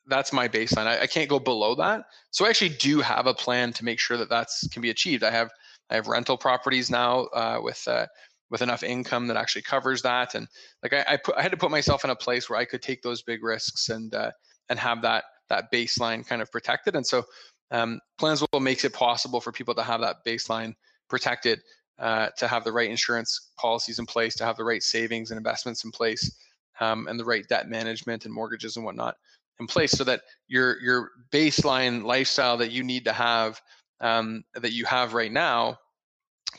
that's 0.07 0.33
my 0.33 0.49
baseline. 0.49 0.87
I, 0.87 1.03
I 1.03 1.07
can't 1.07 1.31
go 1.31 1.39
below 1.39 1.75
that. 1.77 2.07
So 2.33 2.45
I 2.45 2.49
actually 2.49 2.71
do 2.71 3.01
have 3.01 3.27
a 3.27 3.35
plan 3.35 3.73
to 3.75 3.85
make 3.85 4.01
sure 4.01 4.17
that 4.17 4.29
that's 4.29 4.67
can 4.69 4.83
be 4.83 4.91
achieved. 4.91 5.23
I 5.23 5.31
have 5.31 5.51
I 5.91 5.95
have 5.95 6.09
rental 6.09 6.37
properties 6.37 6.91
now 6.91 7.27
uh, 7.27 7.61
with 7.63 7.87
uh, 7.87 8.07
with 8.53 8.62
enough 8.62 8.83
income 8.83 9.27
that 9.27 9.37
actually 9.37 9.62
covers 9.62 10.03
that. 10.03 10.35
And 10.35 10.47
like 10.83 10.93
I, 10.93 11.15
I, 11.15 11.17
put, 11.17 11.37
I 11.37 11.43
had 11.43 11.51
to 11.51 11.57
put 11.57 11.71
myself 11.71 12.05
in 12.05 12.11
a 12.11 12.15
place 12.15 12.49
where 12.49 12.59
I 12.59 12.67
could 12.67 12.83
take 12.83 13.03
those 13.03 13.23
big 13.23 13.43
risks 13.43 13.88
and 13.88 14.15
uh, 14.15 14.31
and 14.69 14.79
have 14.79 15.03
that 15.03 15.25
that 15.49 15.73
baseline 15.73 16.25
kind 16.25 16.41
of 16.41 16.53
protected. 16.53 16.95
And 16.95 17.05
so 17.05 17.25
um, 17.73 17.99
Planswell 18.21 18.61
makes 18.61 18.85
it 18.85 18.93
possible 18.93 19.41
for 19.41 19.51
people 19.51 19.75
to 19.75 19.83
have 19.83 20.03
that 20.03 20.17
baseline 20.27 20.75
protected, 21.09 21.61
uh, 21.99 22.29
to 22.37 22.47
have 22.47 22.62
the 22.65 22.73
right 22.73 22.91
insurance 22.91 23.51
policies 23.59 23.99
in 23.99 24.07
place, 24.07 24.35
to 24.37 24.45
have 24.45 24.57
the 24.57 24.65
right 24.65 24.83
savings 24.83 25.31
and 25.31 25.38
investments 25.38 25.85
in 25.85 25.91
place, 25.91 26.38
um, 26.81 27.09
and 27.09 27.19
the 27.19 27.25
right 27.25 27.49
debt 27.49 27.69
management 27.69 28.27
and 28.27 28.35
mortgages 28.35 28.77
and 28.77 28.85
whatnot 28.85 29.17
in 29.61 29.67
place, 29.67 29.93
so 29.93 30.05
that 30.05 30.21
your 30.49 30.79
your 30.83 31.11
baseline 31.33 32.05
lifestyle 32.05 32.59
that 32.59 32.71
you 32.71 32.85
need 32.85 33.05
to 33.07 33.12
have 33.12 33.61
um, 34.03 34.45
that 34.55 34.73
you 34.73 34.85
have 34.85 35.15
right 35.15 35.33
now 35.33 35.79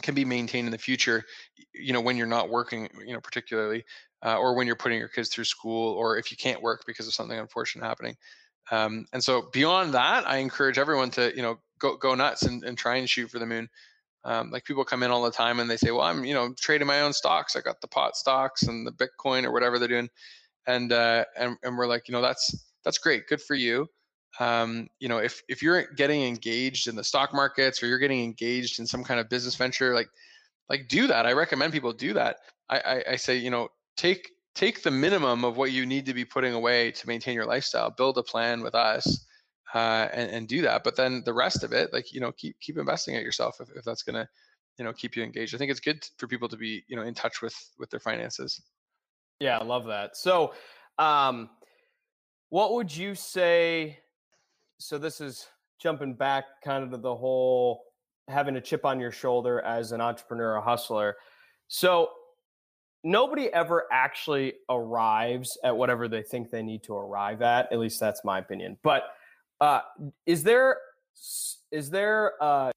can 0.01 0.15
be 0.15 0.25
maintained 0.25 0.67
in 0.67 0.71
the 0.71 0.77
future 0.77 1.23
you 1.73 1.93
know 1.93 2.01
when 2.01 2.17
you're 2.17 2.27
not 2.27 2.49
working 2.49 2.89
you 3.05 3.13
know 3.13 3.19
particularly 3.19 3.83
uh, 4.25 4.37
or 4.37 4.55
when 4.55 4.67
you're 4.67 4.75
putting 4.75 4.99
your 4.99 5.07
kids 5.07 5.29
through 5.29 5.43
school 5.43 5.93
or 5.93 6.17
if 6.17 6.31
you 6.31 6.37
can't 6.37 6.61
work 6.61 6.83
because 6.87 7.07
of 7.07 7.13
something 7.13 7.37
unfortunate 7.37 7.85
happening. 7.85 8.15
Um, 8.71 9.05
and 9.11 9.21
so 9.21 9.49
beyond 9.51 9.93
that 9.93 10.25
i 10.25 10.37
encourage 10.37 10.77
everyone 10.77 11.11
to 11.11 11.35
you 11.35 11.41
know 11.41 11.59
go 11.79 11.97
go 11.97 12.15
nuts 12.15 12.43
and, 12.43 12.63
and 12.63 12.77
try 12.77 12.95
and 12.95 13.09
shoot 13.09 13.29
for 13.29 13.39
the 13.39 13.45
moon. 13.45 13.69
Um, 14.25 14.51
like 14.51 14.63
people 14.63 14.85
come 14.85 15.03
in 15.03 15.11
all 15.11 15.21
the 15.21 15.31
time 15.31 15.59
and 15.59 15.69
they 15.69 15.75
say 15.75 15.91
well 15.91 16.01
i'm 16.01 16.23
you 16.23 16.33
know 16.33 16.53
trading 16.59 16.87
my 16.87 17.01
own 17.01 17.13
stocks. 17.13 17.55
I 17.55 17.61
got 17.61 17.81
the 17.81 17.87
pot 17.87 18.15
stocks 18.15 18.63
and 18.63 18.87
the 18.87 18.91
bitcoin 18.91 19.43
or 19.43 19.51
whatever 19.51 19.79
they're 19.79 19.87
doing. 19.87 20.09
And 20.65 20.93
uh, 20.93 21.25
and, 21.37 21.57
and 21.63 21.77
we're 21.77 21.87
like 21.87 22.07
you 22.07 22.13
know 22.13 22.21
that's 22.21 22.55
that's 22.85 22.97
great. 22.97 23.27
Good 23.27 23.41
for 23.41 23.55
you 23.55 23.89
um, 24.39 24.87
you 24.99 25.07
know 25.07 25.17
if 25.17 25.41
if 25.47 25.61
you're 25.61 25.85
getting 25.93 26.23
engaged 26.23 26.87
in 26.87 26.95
the 26.95 27.03
stock 27.03 27.33
markets 27.33 27.81
or 27.81 27.87
you're 27.87 27.99
getting 27.99 28.23
engaged 28.23 28.79
in 28.79 28.87
some 28.87 29.03
kind 29.03 29.19
of 29.19 29.29
business 29.29 29.55
venture 29.55 29.93
like 29.93 30.07
like 30.69 30.87
do 30.87 31.07
that. 31.07 31.25
I 31.25 31.33
recommend 31.33 31.73
people 31.73 31.93
do 31.93 32.13
that. 32.13 32.37
I 32.69 32.79
i, 32.79 33.03
I 33.11 33.15
say 33.15 33.37
you 33.37 33.49
know 33.49 33.69
take 33.97 34.31
take 34.55 34.83
the 34.83 34.91
minimum 34.91 35.43
of 35.43 35.57
what 35.57 35.71
you 35.71 35.85
need 35.85 36.05
to 36.05 36.13
be 36.13 36.25
putting 36.25 36.53
away 36.53 36.91
to 36.91 37.07
maintain 37.07 37.35
your 37.35 37.45
lifestyle. 37.45 37.89
Build 37.91 38.17
a 38.17 38.23
plan 38.23 38.61
with 38.61 38.75
us 38.75 39.25
uh, 39.73 40.07
and, 40.13 40.29
and 40.29 40.47
do 40.47 40.61
that. 40.61 40.83
But 40.83 40.95
then 40.95 41.23
the 41.25 41.33
rest 41.33 41.63
of 41.63 41.73
it 41.73 41.91
like 41.93 42.13
you 42.13 42.19
know 42.19 42.31
keep 42.31 42.59
keep 42.59 42.77
investing 42.77 43.15
at 43.15 43.23
yourself 43.23 43.57
if, 43.59 43.69
if 43.75 43.83
that's 43.83 44.03
going 44.03 44.15
to 44.15 44.27
you 44.77 44.85
know 44.85 44.93
keep 44.93 45.15
you 45.15 45.23
engaged. 45.23 45.53
I 45.53 45.57
think 45.57 45.71
it's 45.71 45.79
good 45.79 46.07
for 46.17 46.27
people 46.27 46.49
to 46.49 46.57
be 46.57 46.83
you 46.87 46.95
know 46.95 47.03
in 47.03 47.13
touch 47.13 47.41
with 47.41 47.55
with 47.77 47.89
their 47.89 47.99
finances. 47.99 48.61
Yeah 49.39 49.57
i 49.57 49.63
love 49.63 49.85
that. 49.85 50.17
So 50.17 50.53
um 50.97 51.49
what 52.49 52.73
would 52.73 52.95
you 52.95 53.15
say 53.15 53.97
so 54.77 54.97
this 54.97 55.21
is 55.21 55.47
jumping 55.79 56.13
back 56.13 56.45
kind 56.63 56.83
of 56.83 56.91
to 56.91 56.97
the 56.97 57.15
whole 57.15 57.83
having 58.27 58.55
a 58.55 58.61
chip 58.61 58.85
on 58.85 58.99
your 58.99 59.11
shoulder 59.11 59.61
as 59.61 59.91
an 59.91 60.01
entrepreneur, 60.01 60.55
a 60.55 60.61
hustler. 60.61 61.17
So 61.67 62.09
nobody 63.03 63.51
ever 63.53 63.85
actually 63.91 64.53
arrives 64.69 65.57
at 65.63 65.75
whatever 65.75 66.07
they 66.07 66.23
think 66.23 66.49
they 66.49 66.63
need 66.63 66.83
to 66.83 66.95
arrive 66.95 67.41
at. 67.41 67.71
At 67.71 67.79
least 67.79 67.99
that's 67.99 68.23
my 68.23 68.39
opinion. 68.39 68.77
But 68.83 69.03
uh, 69.59 69.81
is 70.25 70.43
there 70.43 70.77
is 71.71 71.89
there 71.89 72.33
a 72.41 72.71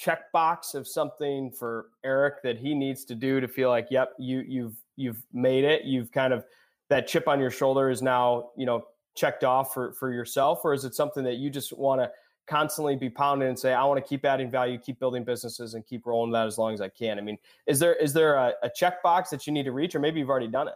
checkbox 0.00 0.74
of 0.74 0.86
something 0.88 1.50
for 1.50 1.86
Eric 2.04 2.42
that 2.42 2.58
he 2.58 2.74
needs 2.74 3.04
to 3.04 3.14
do 3.14 3.40
to 3.40 3.48
feel 3.48 3.68
like, 3.68 3.88
yep, 3.90 4.12
you 4.18 4.44
you've 4.46 4.76
you've 4.96 5.22
made 5.32 5.64
it. 5.64 5.84
You've 5.84 6.12
kind 6.12 6.32
of 6.32 6.44
that 6.88 7.06
chip 7.06 7.28
on 7.28 7.40
your 7.40 7.50
shoulder 7.50 7.90
is 7.90 8.02
now 8.02 8.50
you 8.56 8.66
know 8.66 8.84
checked 9.20 9.44
off 9.44 9.74
for 9.74 9.92
for 9.92 10.12
yourself, 10.12 10.60
or 10.64 10.72
is 10.72 10.84
it 10.84 10.94
something 10.94 11.24
that 11.24 11.36
you 11.36 11.50
just 11.50 11.76
want 11.76 12.00
to 12.00 12.10
constantly 12.46 12.96
be 12.96 13.08
pounding 13.08 13.48
and 13.48 13.58
say, 13.58 13.72
I 13.72 13.84
want 13.84 14.04
to 14.04 14.08
keep 14.08 14.24
adding 14.24 14.50
value, 14.50 14.76
keep 14.76 14.98
building 14.98 15.22
businesses, 15.24 15.74
and 15.74 15.86
keep 15.86 16.04
rolling 16.06 16.32
that 16.32 16.46
as 16.46 16.58
long 16.58 16.74
as 16.74 16.80
I 16.80 16.88
can. 16.88 17.18
I 17.18 17.22
mean, 17.22 17.38
is 17.66 17.78
there 17.78 17.94
is 17.94 18.12
there 18.12 18.34
a, 18.34 18.54
a 18.62 18.70
checkbox 18.70 19.30
that 19.30 19.46
you 19.46 19.52
need 19.52 19.64
to 19.64 19.72
reach, 19.72 19.94
or 19.94 20.00
maybe 20.00 20.18
you've 20.18 20.30
already 20.30 20.48
done 20.48 20.68
it? 20.68 20.74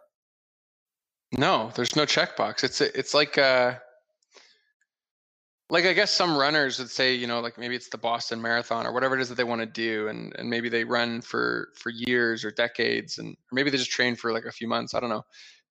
No, 1.36 1.72
there's 1.74 1.96
no 1.96 2.04
checkbox. 2.04 2.62
It's 2.62 2.80
it's 2.80 3.12
like 3.12 3.36
uh, 3.38 3.74
like 5.68 5.84
I 5.84 5.92
guess 5.92 6.12
some 6.12 6.36
runners 6.36 6.78
would 6.78 6.90
say, 6.90 7.14
you 7.14 7.26
know, 7.26 7.40
like 7.40 7.58
maybe 7.58 7.74
it's 7.74 7.88
the 7.88 7.98
Boston 7.98 8.40
Marathon 8.40 8.86
or 8.86 8.92
whatever 8.92 9.16
it 9.16 9.20
is 9.20 9.28
that 9.30 9.34
they 9.34 9.44
want 9.44 9.60
to 9.60 9.66
do, 9.66 10.08
and 10.08 10.32
and 10.38 10.48
maybe 10.48 10.68
they 10.68 10.84
run 10.84 11.20
for 11.20 11.70
for 11.76 11.90
years 11.90 12.44
or 12.44 12.52
decades, 12.52 13.18
and 13.18 13.30
or 13.30 13.52
maybe 13.52 13.70
they 13.70 13.78
just 13.78 13.90
train 13.90 14.14
for 14.14 14.32
like 14.32 14.44
a 14.44 14.52
few 14.52 14.68
months. 14.68 14.94
I 14.94 15.00
don't 15.00 15.10
know, 15.10 15.24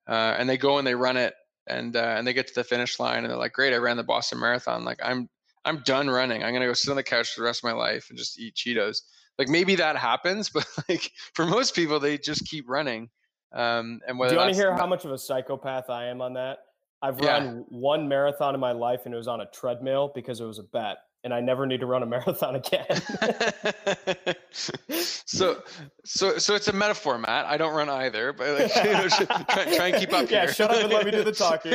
uh, 0.07 0.35
and 0.37 0.49
they 0.49 0.57
go 0.57 0.79
and 0.79 0.85
they 0.85 0.95
run 0.95 1.15
it, 1.15 1.33
and 1.67 1.95
uh, 1.95 2.15
and 2.17 2.27
they 2.27 2.33
get 2.33 2.47
to 2.47 2.55
the 2.55 2.63
finish 2.63 2.99
line, 2.99 3.19
and 3.19 3.29
they're 3.29 3.37
like, 3.37 3.53
great, 3.53 3.73
I 3.73 3.77
ran 3.77 3.97
the 3.97 4.03
Boston 4.03 4.39
Marathon. 4.39 4.83
Like 4.83 4.99
I'm 5.03 5.29
I'm 5.65 5.81
done 5.85 6.09
running. 6.09 6.43
I'm 6.43 6.53
gonna 6.53 6.67
go 6.67 6.73
sit 6.73 6.89
on 6.89 6.95
the 6.95 7.03
couch 7.03 7.33
for 7.33 7.41
the 7.41 7.45
rest 7.45 7.63
of 7.63 7.65
my 7.65 7.73
life 7.73 8.07
and 8.09 8.17
just 8.17 8.39
eat 8.39 8.55
Cheetos. 8.55 9.01
Like 9.39 9.49
maybe 9.49 9.75
that 9.75 9.95
happens, 9.95 10.49
but 10.53 10.65
like 10.89 11.11
for 11.33 11.45
most 11.45 11.75
people, 11.75 11.99
they 11.99 12.17
just 12.17 12.45
keep 12.45 12.69
running. 12.69 13.09
Um, 13.53 14.01
and 14.07 14.17
whether 14.17 14.31
do 14.31 14.35
you 14.35 14.41
want 14.41 14.53
to 14.53 14.59
hear 14.59 14.75
how 14.75 14.87
much 14.87 15.05
of 15.05 15.11
a 15.11 15.17
psychopath 15.17 15.89
I 15.89 16.07
am 16.07 16.21
on 16.21 16.33
that? 16.33 16.59
I've 17.01 17.19
yeah. 17.19 17.33
run 17.33 17.65
one 17.69 18.07
marathon 18.07 18.53
in 18.55 18.59
my 18.59 18.71
life, 18.71 19.01
and 19.05 19.13
it 19.13 19.17
was 19.17 19.27
on 19.27 19.41
a 19.41 19.45
treadmill 19.47 20.11
because 20.15 20.39
it 20.39 20.45
was 20.45 20.59
a 20.59 20.63
bet 20.63 20.97
and 21.23 21.33
I 21.33 21.39
never 21.39 21.65
need 21.65 21.79
to 21.79 21.85
run 21.85 22.03
a 22.03 22.05
marathon 22.13 22.55
again. 22.55 22.85
so, 24.51 25.63
so, 26.03 26.37
so 26.37 26.55
it's 26.55 26.67
a 26.67 26.73
metaphor, 26.73 27.17
Matt. 27.17 27.45
I 27.45 27.57
don't 27.57 27.73
run 27.73 27.89
either, 27.89 28.33
but 28.33 28.59
like, 28.59 28.75
you 28.83 28.91
know, 28.91 29.07
try, 29.07 29.75
try, 29.75 29.87
and 29.89 29.97
keep 29.97 30.13
up 30.13 30.29
yeah, 30.29 30.45
here. 30.45 30.53
shut 30.53 30.71
up 30.71 30.83
and 30.83 30.91
let 30.91 31.05
me 31.05 31.11
do 31.11 31.23
the 31.23 31.31
talking. 31.31 31.73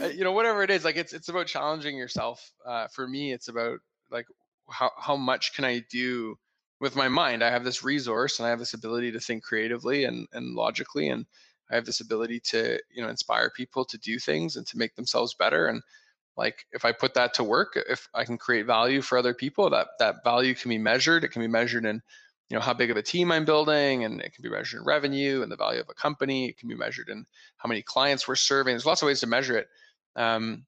Uh, 0.00 0.06
you 0.08 0.24
know, 0.24 0.32
whatever 0.32 0.62
it 0.62 0.70
is, 0.70 0.84
like 0.84 0.96
it's 0.96 1.12
it's 1.12 1.28
about 1.28 1.46
challenging 1.46 1.96
yourself. 1.96 2.52
Uh, 2.66 2.88
for 2.88 3.06
me, 3.06 3.32
it's 3.32 3.48
about 3.48 3.78
like 4.10 4.26
how 4.68 4.90
how 4.98 5.16
much 5.16 5.54
can 5.54 5.64
I 5.64 5.84
do 5.90 6.36
with 6.80 6.96
my 6.96 7.08
mind? 7.08 7.44
I 7.44 7.50
have 7.50 7.64
this 7.64 7.84
resource 7.84 8.38
and 8.38 8.46
I 8.46 8.50
have 8.50 8.58
this 8.58 8.74
ability 8.74 9.12
to 9.12 9.20
think 9.20 9.44
creatively 9.44 10.04
and 10.04 10.26
and 10.32 10.54
logically, 10.54 11.08
and 11.08 11.26
I 11.70 11.76
have 11.76 11.86
this 11.86 12.00
ability 12.00 12.40
to 12.40 12.78
you 12.90 13.02
know 13.02 13.08
inspire 13.08 13.50
people 13.50 13.84
to 13.84 13.98
do 13.98 14.18
things 14.18 14.56
and 14.56 14.66
to 14.66 14.78
make 14.78 14.96
themselves 14.96 15.34
better 15.34 15.66
and 15.66 15.82
like 16.40 16.64
if 16.72 16.86
i 16.86 16.90
put 16.90 17.12
that 17.14 17.34
to 17.34 17.44
work 17.44 17.78
if 17.88 18.08
i 18.14 18.24
can 18.24 18.38
create 18.38 18.64
value 18.64 19.02
for 19.02 19.18
other 19.18 19.34
people 19.34 19.68
that 19.68 19.88
that 19.98 20.24
value 20.24 20.54
can 20.54 20.70
be 20.70 20.78
measured. 20.78 21.22
It 21.22 21.28
can 21.28 21.42
be 21.42 21.48
measured 21.48 21.84
in 21.84 22.00
you 22.48 22.56
know 22.56 22.62
how 22.62 22.72
big 22.72 22.90
of 22.90 22.96
a 22.96 23.02
team 23.02 23.30
i'm 23.30 23.44
building 23.44 24.04
and 24.04 24.20
it 24.22 24.32
can 24.32 24.42
be 24.42 24.48
measured 24.48 24.80
in 24.80 24.86
revenue 24.86 25.42
and 25.42 25.52
the 25.52 25.56
value 25.56 25.80
of 25.80 25.88
a 25.90 25.94
company. 25.94 26.48
It 26.48 26.56
can 26.58 26.68
be 26.68 26.74
measured 26.74 27.10
in 27.10 27.26
how 27.58 27.68
many 27.68 27.82
clients 27.82 28.26
we're 28.26 28.36
serving. 28.36 28.72
There's 28.72 28.86
lots 28.86 29.02
of 29.02 29.06
ways 29.06 29.20
to 29.20 29.26
measure 29.26 29.56
it. 29.58 29.68
Um, 30.16 30.64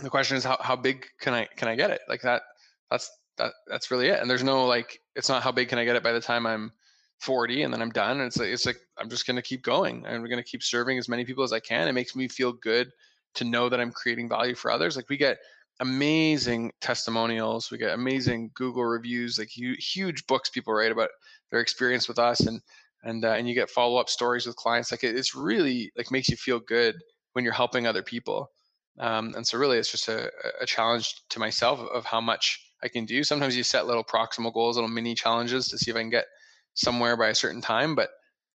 the 0.00 0.10
question 0.10 0.36
is 0.36 0.44
how, 0.44 0.58
how 0.60 0.76
big 0.76 1.06
can 1.20 1.32
i 1.32 1.46
can 1.56 1.68
i 1.68 1.76
get 1.76 1.90
it? 1.90 2.00
Like 2.08 2.22
that 2.22 2.42
that's 2.90 3.08
that 3.38 3.52
that's 3.68 3.92
really 3.92 4.08
it. 4.08 4.20
And 4.20 4.28
there's 4.28 4.44
no 4.44 4.66
like 4.66 4.98
it's 5.14 5.28
not 5.28 5.44
how 5.44 5.52
big 5.52 5.68
can 5.68 5.78
i 5.78 5.84
get 5.84 5.96
it 5.96 6.02
by 6.02 6.12
the 6.12 6.20
time 6.20 6.44
i'm 6.44 6.72
40 7.20 7.62
and 7.62 7.72
then 7.72 7.82
i'm 7.82 7.90
done. 7.90 8.18
And 8.18 8.26
it's 8.26 8.36
like 8.36 8.48
it's 8.48 8.66
like 8.66 8.80
i'm 8.98 9.08
just 9.08 9.26
going 9.28 9.36
to 9.36 9.42
keep 9.42 9.62
going 9.62 10.04
i'm 10.06 10.24
going 10.24 10.44
to 10.44 10.50
keep 10.52 10.64
serving 10.64 10.98
as 10.98 11.08
many 11.08 11.24
people 11.24 11.44
as 11.44 11.52
i 11.52 11.60
can. 11.60 11.86
It 11.86 11.92
makes 11.92 12.16
me 12.16 12.26
feel 12.26 12.52
good 12.52 12.90
to 13.34 13.44
know 13.44 13.68
that 13.68 13.80
I'm 13.80 13.92
creating 13.92 14.28
value 14.28 14.54
for 14.54 14.70
others. 14.70 14.96
Like 14.96 15.08
we 15.08 15.16
get 15.16 15.38
amazing 15.80 16.72
testimonials, 16.80 17.70
we 17.70 17.78
get 17.78 17.94
amazing 17.94 18.50
Google 18.54 18.84
reviews, 18.84 19.38
like 19.38 19.48
huge 19.50 20.26
books 20.26 20.50
people 20.50 20.74
write 20.74 20.92
about 20.92 21.10
their 21.50 21.60
experience 21.60 22.08
with 22.08 22.18
us, 22.18 22.40
and 22.40 22.60
and 23.04 23.24
uh, 23.24 23.32
and 23.32 23.48
you 23.48 23.54
get 23.54 23.70
follow 23.70 23.98
up 23.98 24.08
stories 24.08 24.46
with 24.46 24.56
clients. 24.56 24.90
Like 24.90 25.04
it, 25.04 25.16
it's 25.16 25.34
really 25.34 25.92
like 25.96 26.10
makes 26.10 26.28
you 26.28 26.36
feel 26.36 26.60
good 26.60 26.96
when 27.32 27.44
you're 27.44 27.54
helping 27.54 27.86
other 27.86 28.02
people. 28.02 28.50
Um, 28.98 29.34
and 29.36 29.46
so 29.46 29.58
really, 29.58 29.78
it's 29.78 29.92
just 29.92 30.08
a, 30.08 30.30
a 30.60 30.66
challenge 30.66 31.22
to 31.30 31.38
myself 31.38 31.78
of 31.80 32.04
how 32.04 32.20
much 32.20 32.60
I 32.82 32.88
can 32.88 33.04
do. 33.04 33.22
Sometimes 33.22 33.56
you 33.56 33.62
set 33.62 33.86
little 33.86 34.04
proximal 34.04 34.52
goals, 34.52 34.76
little 34.76 34.90
mini 34.90 35.14
challenges 35.14 35.68
to 35.68 35.78
see 35.78 35.90
if 35.90 35.96
I 35.96 36.00
can 36.00 36.10
get 36.10 36.26
somewhere 36.74 37.16
by 37.16 37.28
a 37.28 37.34
certain 37.34 37.60
time, 37.60 37.94
but 37.94 38.10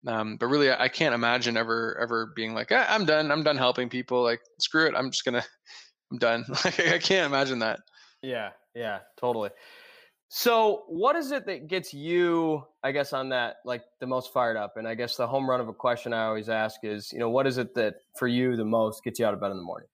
um, 0.07 0.37
but 0.37 0.47
really, 0.47 0.71
I 0.71 0.87
can't 0.87 1.13
imagine 1.13 1.57
ever 1.57 1.97
ever 1.99 2.33
being 2.35 2.53
like, 2.53 2.71
ah, 2.71 2.85
I'm 2.89 3.05
done. 3.05 3.31
I'm 3.31 3.43
done 3.43 3.57
helping 3.57 3.89
people. 3.89 4.23
Like, 4.23 4.41
screw 4.59 4.87
it. 4.87 4.95
I'm 4.95 5.11
just 5.11 5.25
gonna, 5.25 5.43
I'm 6.11 6.17
done. 6.17 6.45
Like, 6.65 6.79
I 6.79 6.99
can't 6.99 7.31
imagine 7.31 7.59
that. 7.59 7.79
Yeah, 8.21 8.51
yeah, 8.75 8.99
totally. 9.17 9.49
So, 10.33 10.83
what 10.87 11.15
is 11.17 11.31
it 11.31 11.45
that 11.47 11.67
gets 11.67 11.93
you, 11.93 12.63
I 12.81 12.93
guess, 12.93 13.11
on 13.11 13.29
that 13.29 13.57
like 13.65 13.83
the 13.99 14.07
most 14.07 14.31
fired 14.31 14.57
up? 14.57 14.77
And 14.77 14.87
I 14.87 14.95
guess 14.95 15.17
the 15.17 15.27
home 15.27 15.49
run 15.49 15.59
of 15.59 15.67
a 15.67 15.73
question 15.73 16.13
I 16.13 16.25
always 16.25 16.49
ask 16.49 16.79
is, 16.83 17.11
you 17.11 17.19
know, 17.19 17.29
what 17.29 17.45
is 17.47 17.57
it 17.57 17.75
that 17.75 17.95
for 18.17 18.27
you 18.27 18.55
the 18.55 18.65
most 18.65 19.03
gets 19.03 19.19
you 19.19 19.25
out 19.25 19.33
of 19.33 19.41
bed 19.41 19.51
in 19.51 19.57
the 19.57 19.63
morning? 19.63 19.89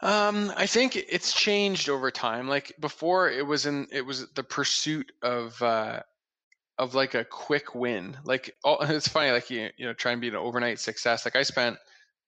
Um, 0.00 0.52
I 0.56 0.66
think 0.66 0.96
it's 0.96 1.32
changed 1.32 1.88
over 1.88 2.10
time. 2.10 2.48
Like 2.48 2.74
before, 2.80 3.30
it 3.30 3.46
was 3.46 3.66
in 3.66 3.86
it 3.92 4.04
was 4.04 4.28
the 4.32 4.42
pursuit 4.42 5.12
of 5.22 5.60
uh, 5.62 6.00
of 6.82 6.94
like 6.94 7.14
a 7.14 7.24
quick 7.24 7.74
win. 7.74 8.16
Like 8.24 8.56
it's 8.64 9.08
funny, 9.08 9.30
like 9.30 9.50
you 9.50 9.70
you 9.76 9.86
know, 9.86 9.92
try 9.92 10.12
and 10.12 10.20
be 10.20 10.28
an 10.28 10.36
overnight 10.36 10.80
success. 10.80 11.24
Like 11.24 11.36
I 11.36 11.42
spent 11.42 11.76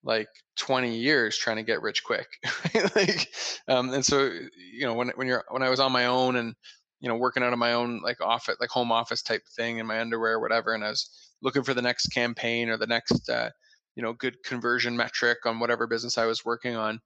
like 0.04 0.28
20 0.58 0.94
years 0.94 1.36
trying 1.36 1.56
to 1.56 1.62
get 1.62 1.82
rich 1.82 2.04
quick. 2.04 2.26
like, 2.94 3.28
um, 3.68 3.92
and 3.92 4.04
so 4.04 4.30
you 4.72 4.82
know, 4.86 4.94
when 4.94 5.08
when 5.16 5.26
you're 5.26 5.44
when 5.50 5.62
I 5.62 5.70
was 5.70 5.80
on 5.80 5.92
my 5.92 6.06
own 6.06 6.36
and 6.36 6.54
you 7.00 7.08
know 7.08 7.16
working 7.16 7.42
out 7.42 7.52
of 7.52 7.58
my 7.58 7.72
own 7.72 8.00
like 8.02 8.20
office, 8.20 8.56
like 8.60 8.70
home 8.70 8.92
office 8.92 9.22
type 9.22 9.42
thing 9.56 9.78
in 9.78 9.86
my 9.86 10.00
underwear 10.00 10.40
whatever, 10.40 10.74
and 10.74 10.84
I 10.84 10.90
was 10.90 11.10
looking 11.42 11.62
for 11.62 11.74
the 11.74 11.82
next 11.82 12.08
campaign 12.08 12.68
or 12.68 12.76
the 12.76 12.86
next 12.86 13.28
uh, 13.28 13.50
you 13.96 14.02
know 14.02 14.12
good 14.12 14.42
conversion 14.44 14.96
metric 14.96 15.38
on 15.46 15.58
whatever 15.58 15.86
business 15.86 16.18
I 16.18 16.26
was 16.26 16.44
working 16.44 16.76
on. 16.76 17.00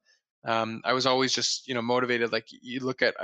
Um, 0.45 0.81
I 0.85 0.93
was 0.93 1.07
always 1.07 1.33
just 1.33 1.67
you 1.67 1.75
know 1.75 1.83
motivated. 1.83 2.33
Like 2.33 2.47
you 2.51 2.81
look 2.81 3.03
at 3.03 3.15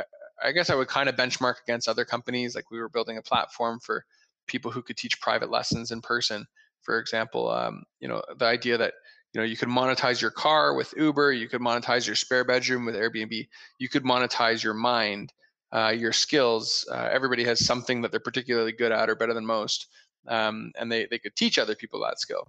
I 0.43 0.53
guess 0.53 0.71
I 0.71 0.75
would 0.75 0.89
kind 0.89 1.09
of 1.09 1.17
benchmark 1.17 1.57
against 1.67 1.89
other 1.89 2.05
companies. 2.05 2.55
Like 2.55 2.71
we 2.71 2.81
were 2.81 2.89
building 2.89 3.19
a 3.19 3.23
platform 3.23 3.81
for 3.81 4.05
people 4.47 4.71
who 4.71 4.83
could 4.83 4.97
teach 4.97 5.21
private 5.21 5.51
lessons 5.51 5.91
in 5.91 6.01
person. 6.01 6.47
For 6.83 6.99
example, 6.99 7.51
um, 7.51 7.85
you 8.01 8.09
know, 8.09 8.23
the 8.39 8.45
idea 8.45 8.77
that 8.79 8.95
you 9.33 9.41
know 9.41 9.47
you 9.47 9.57
could 9.57 9.69
monetize 9.69 10.21
your 10.21 10.31
car 10.31 10.75
with 10.75 10.95
Uber, 10.97 11.33
you 11.33 11.49
could 11.49 11.61
monetize 11.61 12.07
your 12.07 12.17
spare 12.17 12.45
bedroom 12.45 12.85
with 12.85 12.95
Airbnb, 12.95 13.49
you 13.79 13.89
could 13.89 14.05
monetize 14.05 14.63
your 14.63 14.75
mind, 14.75 15.33
uh, 15.73 15.95
your 15.97 16.13
skills. 16.13 16.87
Uh, 16.91 17.09
everybody 17.11 17.45
has 17.45 17.65
something 17.65 18.03
that 18.03 18.11
they're 18.11 18.21
particularly 18.21 18.73
good 18.73 18.93
at 18.93 19.09
or 19.09 19.17
better 19.17 19.35
than 19.35 19.47
most, 19.47 19.89
um, 20.29 20.73
and 20.79 20.91
they 20.93 21.07
they 21.07 21.19
could 21.19 21.35
teach 21.37 21.59
other 21.59 21.75
people 21.75 22.01
that 22.01 22.21
skill. 22.21 22.47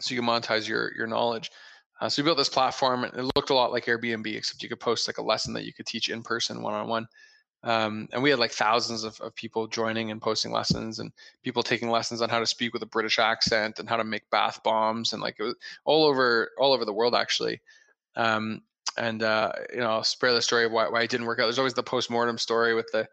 So 0.00 0.14
you 0.14 0.20
can 0.20 0.28
monetize 0.28 0.68
your 0.68 0.92
your 0.96 1.06
knowledge. 1.06 1.50
Uh, 2.00 2.08
so 2.08 2.22
we 2.22 2.26
built 2.26 2.38
this 2.38 2.48
platform. 2.48 3.04
And 3.04 3.14
it 3.14 3.30
looked 3.36 3.50
a 3.50 3.54
lot 3.54 3.72
like 3.72 3.86
Airbnb, 3.86 4.34
except 4.34 4.62
you 4.62 4.68
could 4.68 4.80
post 4.80 5.08
like 5.08 5.18
a 5.18 5.22
lesson 5.22 5.52
that 5.54 5.64
you 5.64 5.72
could 5.72 5.86
teach 5.86 6.08
in 6.08 6.22
person, 6.22 6.62
one 6.62 6.74
on 6.74 6.88
one. 6.88 7.06
and 7.62 8.22
we 8.22 8.30
had 8.30 8.38
like 8.38 8.52
thousands 8.52 9.04
of, 9.04 9.20
of 9.20 9.34
people 9.34 9.66
joining 9.66 10.10
and 10.10 10.20
posting 10.20 10.52
lessons, 10.52 10.98
and 10.98 11.12
people 11.42 11.62
taking 11.62 11.90
lessons 11.90 12.20
on 12.22 12.28
how 12.28 12.38
to 12.38 12.46
speak 12.46 12.72
with 12.72 12.82
a 12.82 12.86
British 12.86 13.18
accent 13.18 13.78
and 13.78 13.88
how 13.88 13.96
to 13.96 14.04
make 14.04 14.28
bath 14.30 14.62
bombs, 14.62 15.12
and 15.12 15.22
like 15.22 15.36
it 15.38 15.44
was 15.44 15.54
all 15.84 16.04
over 16.04 16.50
all 16.58 16.72
over 16.72 16.84
the 16.84 16.92
world 16.92 17.14
actually. 17.14 17.60
Um, 18.14 18.62
and 18.98 19.22
uh, 19.22 19.52
you 19.72 19.80
know, 19.80 19.90
I'll 19.90 20.04
spare 20.04 20.32
the 20.32 20.42
story 20.42 20.64
of 20.64 20.72
why, 20.72 20.88
why 20.88 21.02
it 21.02 21.10
didn't 21.10 21.26
work 21.26 21.38
out. 21.38 21.44
There's 21.44 21.58
always 21.58 21.74
the 21.74 21.82
post 21.82 22.10
mortem 22.10 22.38
story 22.38 22.74
with 22.74 22.88
the, 22.92 23.06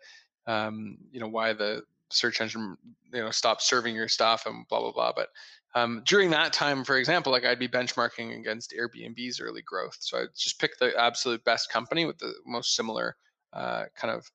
um, 0.47 0.97
you 1.11 1.19
know, 1.19 1.27
why 1.27 1.53
the 1.53 1.83
search 2.09 2.41
engine 2.41 2.77
you 3.11 3.21
know 3.21 3.31
stopped 3.31 3.63
serving 3.63 3.95
your 3.95 4.07
stuff 4.07 4.45
and 4.45 4.67
blah 4.67 4.79
blah 4.79 4.91
blah. 4.91 5.13
But 5.15 5.29
um, 5.75 6.03
during 6.05 6.29
that 6.31 6.53
time, 6.53 6.83
for 6.83 6.97
example, 6.97 7.31
like 7.31 7.45
I'd 7.45 7.59
be 7.59 7.67
benchmarking 7.67 8.37
against 8.39 8.73
Airbnb's 8.77 9.39
early 9.41 9.63
growth. 9.63 9.97
So 9.99 10.19
I'd 10.19 10.35
just 10.37 10.59
pick 10.59 10.77
the 10.77 10.95
absolute 10.99 11.43
best 11.43 11.71
company 11.71 12.05
with 12.05 12.19
the 12.19 12.33
most 12.45 12.75
similar 12.75 13.15
uh, 13.53 13.85
kind 13.95 14.13
of 14.13 14.29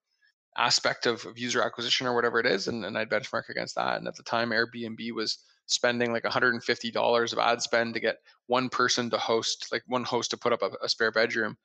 aspect 0.56 1.06
of, 1.06 1.24
of, 1.24 1.38
user 1.38 1.62
acquisition 1.62 2.06
or 2.06 2.14
whatever 2.14 2.40
it 2.40 2.46
is, 2.46 2.66
and, 2.66 2.84
and 2.84 2.98
I'd 2.98 3.10
benchmark 3.10 3.48
against 3.48 3.76
that. 3.76 3.98
And 3.98 4.08
at 4.08 4.16
the 4.16 4.24
time, 4.24 4.50
Airbnb 4.50 5.12
was 5.12 5.38
spending 5.66 6.12
like 6.12 6.24
$150 6.24 7.32
of 7.32 7.38
ad 7.38 7.62
spend 7.62 7.94
to 7.94 8.00
get 8.00 8.16
one 8.46 8.68
person 8.68 9.08
to 9.10 9.18
host, 9.18 9.68
like 9.70 9.82
one 9.86 10.04
host 10.04 10.30
to 10.32 10.36
put 10.36 10.52
up 10.52 10.62
a, 10.62 10.70
a 10.82 10.88
spare 10.88 11.12
bedroom, 11.12 11.56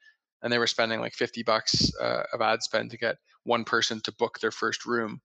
and 0.43 0.53
they 0.53 0.59
were 0.59 0.67
spending 0.67 0.99
like 0.99 1.13
50 1.13 1.41
bucks 1.43 1.91
uh, 1.99 2.23
of 2.31 2.41
ad 2.41 2.61
spend 2.61 2.91
to 2.91 2.97
get 2.97 3.17
one 3.43 3.63
person 3.63 4.01
to 4.01 4.11
book 4.13 4.39
their 4.39 4.51
first 4.51 4.85
room 4.85 5.21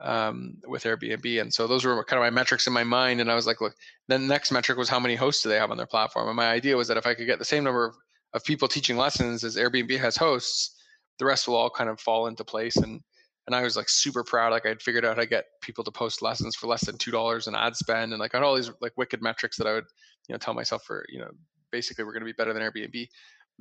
um, 0.00 0.56
with 0.66 0.84
Airbnb. 0.84 1.40
And 1.40 1.52
so 1.52 1.66
those 1.66 1.84
were 1.84 2.02
kind 2.04 2.18
of 2.18 2.24
my 2.24 2.30
metrics 2.30 2.66
in 2.66 2.72
my 2.72 2.84
mind. 2.84 3.20
And 3.20 3.30
I 3.30 3.34
was 3.34 3.46
like, 3.46 3.60
look, 3.60 3.74
the 4.08 4.18
next 4.18 4.52
metric 4.52 4.78
was 4.78 4.88
how 4.88 5.00
many 5.00 5.14
hosts 5.14 5.42
do 5.42 5.48
they 5.48 5.58
have 5.58 5.70
on 5.70 5.76
their 5.76 5.86
platform? 5.86 6.28
And 6.28 6.36
my 6.36 6.48
idea 6.50 6.76
was 6.76 6.88
that 6.88 6.96
if 6.96 7.06
I 7.06 7.14
could 7.14 7.26
get 7.26 7.38
the 7.38 7.44
same 7.44 7.64
number 7.64 7.86
of, 7.86 7.94
of 8.32 8.44
people 8.44 8.68
teaching 8.68 8.96
lessons 8.96 9.44
as 9.44 9.56
Airbnb 9.56 9.98
has 9.98 10.16
hosts, 10.16 10.76
the 11.18 11.24
rest 11.24 11.46
will 11.46 11.56
all 11.56 11.70
kind 11.70 11.90
of 11.90 12.00
fall 12.00 12.26
into 12.26 12.44
place. 12.44 12.76
And 12.76 13.00
and 13.46 13.56
I 13.56 13.62
was 13.62 13.76
like 13.76 13.88
super 13.88 14.22
proud. 14.22 14.52
Like 14.52 14.64
I'd 14.64 14.80
figured 14.80 15.04
out 15.04 15.16
how 15.16 15.22
to 15.22 15.26
get 15.26 15.46
people 15.60 15.82
to 15.82 15.90
post 15.90 16.22
lessons 16.22 16.54
for 16.54 16.68
less 16.68 16.84
than 16.84 16.96
two 16.98 17.10
dollars 17.10 17.48
in 17.48 17.54
ad 17.56 17.74
spend, 17.74 18.12
and 18.12 18.20
like 18.20 18.32
I 18.34 18.38
had 18.38 18.44
all 18.44 18.54
these 18.54 18.70
like 18.80 18.92
wicked 18.96 19.22
metrics 19.22 19.56
that 19.56 19.66
I 19.66 19.72
would 19.72 19.86
you 20.28 20.34
know 20.34 20.38
tell 20.38 20.54
myself 20.54 20.84
for 20.84 21.04
you 21.08 21.18
know 21.18 21.30
basically 21.72 22.04
we're 22.04 22.12
going 22.12 22.22
to 22.22 22.26
be 22.26 22.32
better 22.32 22.52
than 22.52 22.62
Airbnb. 22.62 23.08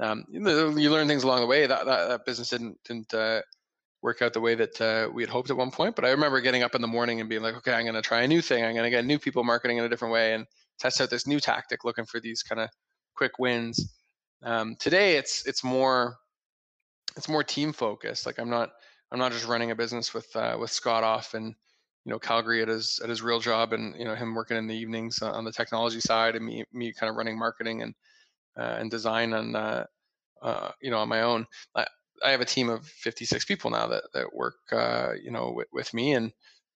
Um, 0.01 0.25
you, 0.29 0.39
know, 0.39 0.69
you 0.69 0.91
learn 0.91 1.07
things 1.07 1.23
along 1.23 1.41
the 1.41 1.47
way. 1.47 1.65
That 1.65 1.85
that, 1.85 2.07
that 2.07 2.25
business 2.25 2.49
didn't 2.49 2.77
didn't 2.85 3.13
uh, 3.13 3.41
work 4.01 4.21
out 4.21 4.33
the 4.33 4.39
way 4.39 4.55
that 4.55 4.79
uh, 4.81 5.09
we 5.13 5.23
had 5.23 5.29
hoped 5.29 5.49
at 5.49 5.57
one 5.57 5.71
point. 5.71 5.95
But 5.95 6.05
I 6.05 6.11
remember 6.11 6.39
getting 6.41 6.63
up 6.63 6.75
in 6.75 6.81
the 6.81 6.87
morning 6.87 7.19
and 7.19 7.29
being 7.29 7.41
like, 7.41 7.55
okay, 7.55 7.73
I'm 7.73 7.83
going 7.83 7.95
to 7.95 8.01
try 8.01 8.21
a 8.21 8.27
new 8.27 8.41
thing. 8.41 8.63
I'm 8.63 8.73
going 8.73 8.85
to 8.85 8.89
get 8.89 9.05
new 9.05 9.19
people 9.19 9.43
marketing 9.43 9.77
in 9.77 9.83
a 9.83 9.89
different 9.89 10.13
way 10.13 10.33
and 10.33 10.45
test 10.79 11.01
out 11.01 11.09
this 11.09 11.27
new 11.27 11.39
tactic, 11.39 11.83
looking 11.83 12.05
for 12.05 12.19
these 12.19 12.41
kind 12.41 12.61
of 12.61 12.69
quick 13.15 13.39
wins. 13.39 13.93
Um, 14.43 14.75
today, 14.79 15.17
it's 15.17 15.45
it's 15.45 15.63
more 15.63 16.15
it's 17.17 17.27
more 17.27 17.43
team 17.43 17.73
focused. 17.73 18.25
Like 18.25 18.39
I'm 18.39 18.49
not 18.49 18.69
I'm 19.11 19.19
not 19.19 19.31
just 19.31 19.47
running 19.47 19.71
a 19.71 19.75
business 19.75 20.13
with 20.13 20.33
uh, 20.35 20.55
with 20.59 20.71
Scott 20.71 21.03
off 21.03 21.33
and 21.33 21.47
you 22.05 22.11
know 22.11 22.19
Calgary 22.19 22.61
at 22.61 22.69
his 22.69 22.99
at 23.03 23.09
his 23.09 23.21
real 23.21 23.39
job 23.39 23.73
and 23.73 23.95
you 23.97 24.05
know 24.05 24.15
him 24.15 24.33
working 24.33 24.57
in 24.57 24.67
the 24.67 24.75
evenings 24.75 25.21
on 25.21 25.43
the 25.43 25.51
technology 25.51 25.99
side 25.99 26.35
and 26.35 26.45
me 26.45 26.63
me 26.71 26.93
kind 26.93 27.09
of 27.09 27.17
running 27.17 27.37
marketing 27.37 27.81
and 27.81 27.93
uh, 28.57 28.77
and 28.79 28.89
design 28.89 29.33
and 29.33 29.55
uh, 29.55 29.83
uh, 30.41 30.71
you 30.81 30.91
know 30.91 30.99
on 30.99 31.09
my 31.09 31.21
own. 31.21 31.45
I, 31.75 31.85
I 32.23 32.31
have 32.31 32.41
a 32.41 32.45
team 32.45 32.69
of 32.69 32.85
56 32.85 33.45
people 33.45 33.71
now 33.71 33.87
that 33.87 34.03
that 34.13 34.35
work 34.35 34.55
uh, 34.71 35.13
you 35.21 35.31
know 35.31 35.51
with, 35.55 35.67
with 35.71 35.93
me 35.93 36.13
and 36.13 36.31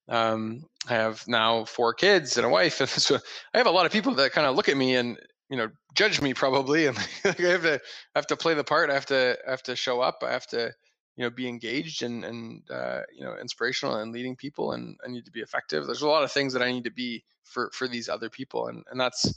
um, 0.10 0.64
I 0.90 0.94
have 0.96 1.26
now 1.28 1.66
four 1.66 1.94
kids 1.94 2.38
and 2.38 2.46
a 2.46 2.50
wife 2.50 2.80
and 2.82 2.90
so 2.90 3.18
I 3.54 3.58
have 3.58 3.68
a 3.68 3.72
lot 3.72 3.86
of 3.86 3.92
people 3.92 4.16
that 4.16 4.32
kind 4.32 4.48
of 4.48 4.56
look 4.56 4.70
at 4.70 4.78
me 4.78 4.96
and 4.96 5.18
you 5.50 5.58
know 5.58 5.70
judge 5.94 6.22
me 6.22 6.34
probably 6.34 6.88
and 6.88 6.98
like, 7.26 7.40
I 7.40 7.50
have 7.50 7.64
to 7.64 7.76
I 7.76 8.20
have 8.20 8.28
to 8.28 8.38
play 8.38 8.54
the 8.54 8.64
part 8.64 8.90
I 8.90 8.94
have 8.94 9.06
to 9.08 9.38
I 9.48 9.52
have 9.52 9.64
to 9.64 9.76
show 9.76 10.02
up 10.02 10.24
I 10.24 10.32
have 10.32 10.48
to 10.48 10.72
you 11.16 11.24
know 11.24 11.30
be 11.30 11.48
engaged 11.48 12.04
and 12.04 12.24
and 12.26 12.64
uh, 12.72 13.02
you 13.16 13.24
know 13.24 13.36
inspirational 13.40 13.96
and 13.96 14.12
leading 14.12 14.36
people 14.36 14.72
and 14.74 14.98
I 15.06 15.10
need 15.10 15.26
to 15.26 15.32
be 15.32 15.42
effective. 15.42 15.86
There's 15.86 16.02
a 16.02 16.08
lot 16.08 16.24
of 16.24 16.32
things 16.32 16.54
that 16.54 16.62
I 16.62 16.72
need 16.72 16.86
to 16.86 16.92
be 16.92 17.24
for 17.44 17.70
for 17.74 17.88
these 17.88 18.10
other 18.10 18.30
people 18.30 18.68
and 18.68 18.84
and 18.90 19.00
that's 19.00 19.34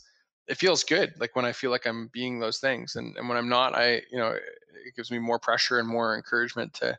it 0.48 0.56
feels 0.56 0.84
good 0.84 1.12
like 1.18 1.34
when 1.34 1.44
I 1.44 1.52
feel 1.52 1.70
like 1.70 1.86
I'm 1.86 2.08
being 2.12 2.38
those 2.38 2.58
things 2.58 2.96
and 2.96 3.16
and 3.16 3.28
when 3.28 3.38
I'm 3.38 3.48
not 3.48 3.74
I 3.74 4.02
you 4.10 4.18
know 4.18 4.30
it 4.30 4.94
gives 4.94 5.10
me 5.10 5.18
more 5.18 5.38
pressure 5.38 5.78
and 5.78 5.88
more 5.88 6.16
encouragement 6.16 6.72
to 6.74 6.96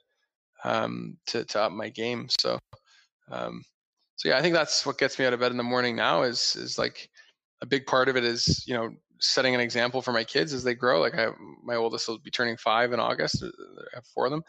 um 0.63 1.17
to 1.27 1.45
to 1.45 1.61
up 1.61 1.71
my 1.71 1.89
game 1.89 2.27
so 2.39 2.59
um 3.31 3.63
so 4.15 4.29
yeah 4.29 4.37
I 4.37 4.41
think 4.41 4.53
that's 4.53 4.85
what 4.85 4.97
gets 4.97 5.17
me 5.19 5.25
out 5.25 5.33
of 5.33 5.39
bed 5.39 5.51
in 5.51 5.57
the 5.57 5.63
morning 5.63 5.95
now 5.95 6.23
is 6.23 6.55
is 6.55 6.77
like 6.77 7.09
a 7.61 7.65
big 7.65 7.85
part 7.85 8.09
of 8.09 8.17
it 8.17 8.23
is 8.23 8.67
you 8.67 8.73
know 8.73 8.91
setting 9.19 9.55
an 9.55 9.61
example 9.61 10.01
for 10.01 10.11
my 10.11 10.23
kids 10.23 10.53
as 10.53 10.63
they 10.63 10.75
grow 10.75 10.99
like 10.99 11.15
I 11.15 11.29
my 11.63 11.75
oldest 11.75 12.07
will 12.07 12.19
be 12.19 12.31
turning 12.31 12.57
5 12.57 12.93
in 12.93 12.99
August 12.99 13.43
uh, 13.43 13.47
I 13.47 13.95
have 13.95 14.05
four 14.05 14.25
of 14.25 14.31
them 14.31 14.43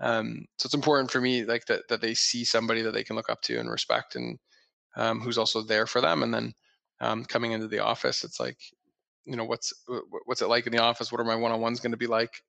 um, 0.00 0.44
so 0.58 0.66
it's 0.66 0.74
important 0.74 1.10
for 1.10 1.20
me 1.20 1.44
like 1.44 1.64
that 1.66 1.88
that 1.88 2.00
they 2.00 2.14
see 2.14 2.44
somebody 2.44 2.82
that 2.82 2.92
they 2.92 3.04
can 3.04 3.16
look 3.16 3.30
up 3.30 3.40
to 3.42 3.58
and 3.58 3.70
respect 3.70 4.16
and 4.16 4.38
um, 4.96 5.20
who's 5.20 5.38
also 5.38 5.62
there 5.62 5.86
for 5.86 6.00
them 6.00 6.22
and 6.22 6.32
then 6.32 6.52
um, 7.04 7.24
coming 7.24 7.52
into 7.52 7.68
the 7.68 7.80
office 7.80 8.24
it's 8.24 8.40
like 8.40 8.58
you 9.24 9.36
know 9.36 9.44
what's 9.44 9.72
what's 10.26 10.42
it 10.42 10.48
like 10.48 10.66
in 10.66 10.72
the 10.72 10.82
office 10.82 11.10
what 11.10 11.20
are 11.20 11.24
my 11.24 11.36
one-on-ones 11.36 11.80
going 11.80 11.92
to 11.92 11.98
be 11.98 12.06
like 12.06 12.42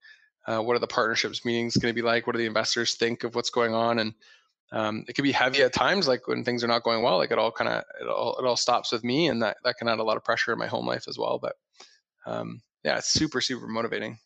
uh, 0.47 0.59
what 0.59 0.75
are 0.75 0.79
the 0.79 0.87
partnerships 0.87 1.43
meetings 1.45 1.77
going 1.77 1.93
to 1.93 2.01
be 2.01 2.05
like 2.05 2.25
what 2.25 2.33
do 2.33 2.39
the 2.39 2.45
investors 2.45 2.95
think 2.95 3.23
of 3.23 3.35
what's 3.35 3.49
going 3.49 3.73
on 3.73 3.99
and 3.99 4.13
um, 4.71 5.05
it 5.07 5.13
can 5.13 5.23
be 5.23 5.31
heavy 5.31 5.61
at 5.61 5.73
times 5.73 6.07
like 6.07 6.27
when 6.27 6.43
things 6.43 6.63
are 6.63 6.67
not 6.67 6.83
going 6.83 7.03
well 7.03 7.17
like 7.17 7.31
it 7.31 7.37
all 7.37 7.51
kind 7.51 7.69
of 7.69 7.83
it 8.01 8.07
all, 8.07 8.37
it 8.39 8.45
all 8.45 8.57
stops 8.57 8.91
with 8.91 9.03
me 9.03 9.27
and 9.27 9.41
that, 9.41 9.57
that 9.63 9.75
can 9.77 9.87
add 9.87 9.99
a 9.99 10.03
lot 10.03 10.17
of 10.17 10.23
pressure 10.23 10.51
in 10.51 10.59
my 10.59 10.67
home 10.67 10.87
life 10.87 11.05
as 11.07 11.17
well 11.17 11.39
but 11.39 11.53
um, 12.25 12.61
yeah 12.83 12.97
it's 12.97 13.11
super 13.11 13.41
super 13.41 13.67
motivating 13.67 14.17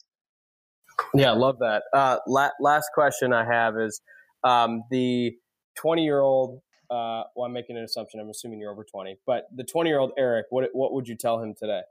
yeah, 1.14 1.32
love 1.32 1.60
that. 1.60 1.84
Uh, 1.94 2.18
la- 2.28 2.52
last 2.60 2.90
question 2.94 3.34
I 3.34 3.46
have 3.46 3.76
is 3.78 4.02
um, 4.44 4.84
the 4.92 5.34
20 5.78 6.04
year 6.04 6.20
old. 6.20 6.62
Uh, 6.90 7.24
well, 7.36 7.46
I'm 7.46 7.54
making 7.54 7.78
an 7.78 7.84
assumption. 7.84 8.20
I'm 8.20 8.30
assuming 8.30 8.60
you're 8.60 8.72
over 8.72 8.84
20, 8.84 9.20
but 9.26 9.48
the 9.56 9.64
20 9.64 9.90
year 9.90 10.00
old 10.00 10.12
Eric, 10.18 10.48
what 10.50 10.70
what 10.74 10.94
would 10.94 11.08
you 11.08 11.16
tell 11.16 11.42
him 11.42 11.54
today? 11.54 11.82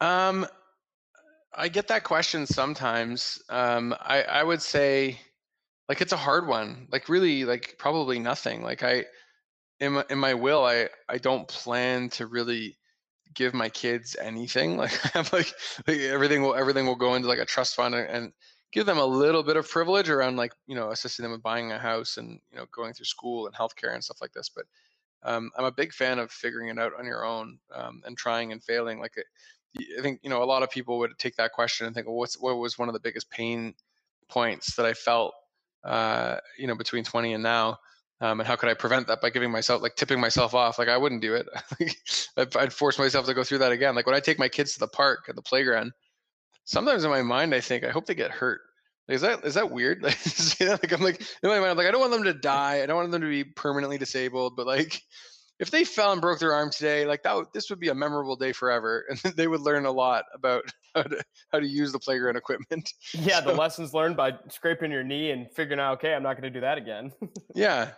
Um, 0.00 0.46
I 1.54 1.68
get 1.68 1.88
that 1.88 2.04
question 2.04 2.46
sometimes. 2.46 3.42
Um, 3.48 3.94
I 4.00 4.22
I 4.22 4.42
would 4.42 4.60
say, 4.60 5.18
like 5.88 6.00
it's 6.00 6.12
a 6.12 6.16
hard 6.16 6.46
one. 6.46 6.88
Like 6.90 7.08
really, 7.08 7.44
like 7.44 7.76
probably 7.78 8.18
nothing. 8.18 8.62
Like 8.62 8.82
I, 8.82 9.04
in 9.80 9.92
my, 9.92 10.04
in 10.10 10.18
my 10.18 10.34
will, 10.34 10.64
I 10.64 10.88
I 11.08 11.18
don't 11.18 11.46
plan 11.48 12.10
to 12.10 12.26
really 12.26 12.76
give 13.34 13.54
my 13.54 13.68
kids 13.68 14.16
anything. 14.20 14.76
Like 14.82 14.92
I 15.04 15.18
have 15.18 15.32
like, 15.32 15.52
like 15.86 16.00
everything 16.00 16.42
will 16.42 16.54
everything 16.54 16.86
will 16.86 16.96
go 16.96 17.14
into 17.14 17.28
like 17.28 17.38
a 17.38 17.46
trust 17.46 17.76
fund 17.76 17.94
and 17.94 18.32
give 18.72 18.86
them 18.86 18.98
a 18.98 19.04
little 19.04 19.42
bit 19.42 19.56
of 19.56 19.68
privilege 19.68 20.08
around 20.08 20.36
like 20.36 20.52
you 20.66 20.74
know 20.74 20.90
assisting 20.90 21.22
them 21.22 21.32
with 21.32 21.42
buying 21.42 21.72
a 21.72 21.78
house 21.78 22.16
and 22.16 22.40
you 22.50 22.58
know 22.58 22.66
going 22.72 22.92
through 22.92 23.04
school 23.04 23.46
and 23.46 23.54
healthcare 23.54 23.94
and 23.94 24.02
stuff 24.02 24.20
like 24.20 24.32
this. 24.32 24.48
But 24.48 24.64
um, 25.22 25.50
I'm 25.56 25.64
a 25.64 25.72
big 25.72 25.92
fan 25.92 26.18
of 26.18 26.30
figuring 26.30 26.68
it 26.68 26.78
out 26.78 26.92
on 26.98 27.06
your 27.06 27.24
own 27.24 27.58
um, 27.74 28.02
and 28.04 28.16
trying 28.16 28.52
and 28.52 28.62
failing. 28.62 28.98
Like 28.98 29.14
I 29.76 30.02
think 30.02 30.20
you 30.22 30.30
know 30.30 30.42
a 30.42 30.44
lot 30.44 30.62
of 30.62 30.70
people 30.70 30.98
would 30.98 31.18
take 31.18 31.36
that 31.36 31.52
question 31.52 31.86
and 31.86 31.94
think, 31.94 32.06
well, 32.06 32.16
what's 32.16 32.40
what 32.40 32.56
was 32.56 32.78
one 32.78 32.88
of 32.88 32.94
the 32.94 33.00
biggest 33.00 33.30
pain 33.30 33.74
points 34.28 34.76
that 34.76 34.86
I 34.86 34.94
felt 34.94 35.34
uh, 35.84 36.36
you 36.58 36.66
know 36.66 36.74
between 36.74 37.04
20 37.04 37.34
and 37.34 37.42
now 37.42 37.78
um, 38.22 38.38
and 38.38 38.46
how 38.46 38.54
could 38.54 38.68
I 38.68 38.74
prevent 38.74 39.08
that 39.08 39.20
by 39.20 39.30
giving 39.30 39.50
myself 39.50 39.82
like 39.82 39.96
tipping 39.96 40.20
myself 40.20 40.54
off? 40.54 40.78
Like 40.78 40.88
I 40.88 40.96
wouldn't 40.96 41.22
do 41.22 41.34
it. 41.34 41.48
I'd 42.56 42.72
force 42.72 42.96
myself 42.96 43.26
to 43.26 43.34
go 43.34 43.42
through 43.42 43.58
that 43.58 43.72
again. 43.72 43.96
Like 43.96 44.06
when 44.06 44.14
I 44.14 44.20
take 44.20 44.38
my 44.38 44.48
kids 44.48 44.74
to 44.74 44.78
the 44.78 44.86
park 44.86 45.24
at 45.28 45.34
the 45.34 45.42
playground, 45.42 45.90
sometimes 46.64 47.04
in 47.04 47.10
my 47.10 47.22
mind 47.22 47.54
I 47.54 47.60
think 47.60 47.84
I 47.84 47.90
hope 47.90 48.06
they 48.06 48.14
get 48.14 48.30
hurt. 48.30 48.60
Like, 49.08 49.16
is 49.16 49.22
that 49.22 49.44
is 49.44 49.54
that 49.54 49.70
weird? 49.70 50.02
like 50.60 50.92
I'm 50.92 51.02
like 51.02 51.20
in 51.42 51.48
my 51.48 51.58
mind 51.58 51.70
I'm 51.70 51.76
like 51.76 51.86
I 51.86 51.90
don't 51.90 52.00
want 52.00 52.12
them 52.12 52.24
to 52.24 52.34
die. 52.34 52.82
I 52.82 52.86
don't 52.86 52.96
want 52.96 53.10
them 53.10 53.20
to 53.22 53.28
be 53.28 53.44
permanently 53.44 53.98
disabled. 53.98 54.56
But 54.56 54.66
like 54.66 55.02
if 55.62 55.70
they 55.70 55.84
fell 55.84 56.10
and 56.10 56.20
broke 56.20 56.40
their 56.40 56.52
arm 56.52 56.70
today, 56.70 57.06
like 57.06 57.22
that, 57.22 57.52
this 57.54 57.70
would 57.70 57.78
be 57.78 57.88
a 57.88 57.94
memorable 57.94 58.34
day 58.34 58.52
forever, 58.52 59.04
and 59.24 59.34
they 59.36 59.46
would 59.46 59.60
learn 59.60 59.86
a 59.86 59.92
lot 59.92 60.24
about 60.34 60.64
how 60.94 61.02
to 61.02 61.22
how 61.52 61.60
to 61.60 61.66
use 61.66 61.92
the 61.92 62.00
playground 62.00 62.36
equipment. 62.36 62.92
Yeah, 63.14 63.40
so, 63.40 63.50
the 63.50 63.54
lessons 63.54 63.94
learned 63.94 64.16
by 64.16 64.32
scraping 64.48 64.90
your 64.90 65.04
knee 65.04 65.30
and 65.30 65.48
figuring 65.52 65.78
out, 65.78 65.98
okay, 65.98 66.14
I'm 66.14 66.22
not 66.22 66.32
going 66.32 66.42
to 66.44 66.50
do 66.50 66.60
that 66.60 66.78
again. 66.78 67.12
yeah, 67.54 67.90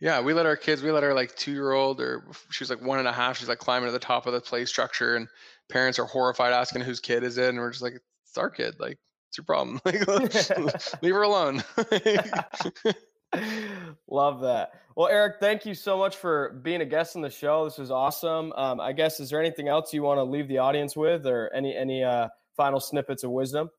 yeah. 0.00 0.20
We 0.20 0.34
let 0.34 0.44
our 0.44 0.56
kids, 0.56 0.82
we 0.82 0.90
let 0.90 1.02
our 1.02 1.14
like 1.14 1.34
two 1.34 1.52
year 1.52 1.72
old, 1.72 2.00
or 2.00 2.24
she 2.50 2.62
was 2.62 2.68
like 2.68 2.82
one 2.82 2.98
and 2.98 3.08
a 3.08 3.12
half. 3.12 3.38
She's 3.38 3.48
like 3.48 3.58
climbing 3.58 3.88
to 3.88 3.92
the 3.92 3.98
top 3.98 4.26
of 4.26 4.34
the 4.34 4.40
play 4.42 4.66
structure, 4.66 5.16
and 5.16 5.28
parents 5.68 5.98
are 5.98 6.04
horrified, 6.04 6.52
asking 6.52 6.82
whose 6.82 7.00
kid 7.00 7.22
is 7.22 7.38
it, 7.38 7.48
and 7.48 7.58
we're 7.58 7.70
just 7.70 7.82
like, 7.82 8.00
it's 8.26 8.38
our 8.38 8.50
kid. 8.50 8.76
Like, 8.78 8.98
it's 9.28 9.38
your 9.38 9.44
problem. 9.44 9.80
Like, 9.84 10.06
leave 11.02 11.14
her 11.14 11.22
alone. 11.22 11.62
Love 14.08 14.40
that. 14.40 14.72
Well, 14.96 15.08
Eric, 15.08 15.36
thank 15.38 15.66
you 15.66 15.74
so 15.74 15.98
much 15.98 16.16
for 16.16 16.60
being 16.62 16.80
a 16.80 16.86
guest 16.86 17.14
on 17.14 17.22
the 17.22 17.30
show. 17.30 17.64
This 17.64 17.78
was 17.78 17.90
awesome. 17.90 18.52
Um, 18.54 18.80
I 18.80 18.92
guess 18.92 19.20
is 19.20 19.30
there 19.30 19.40
anything 19.40 19.68
else 19.68 19.92
you 19.92 20.02
want 20.02 20.18
to 20.18 20.24
leave 20.24 20.48
the 20.48 20.58
audience 20.58 20.96
with, 20.96 21.26
or 21.26 21.52
any 21.54 21.76
any 21.76 22.02
uh, 22.02 22.28
final 22.56 22.80
snippets 22.80 23.24
of 23.24 23.30
wisdom? 23.30 23.70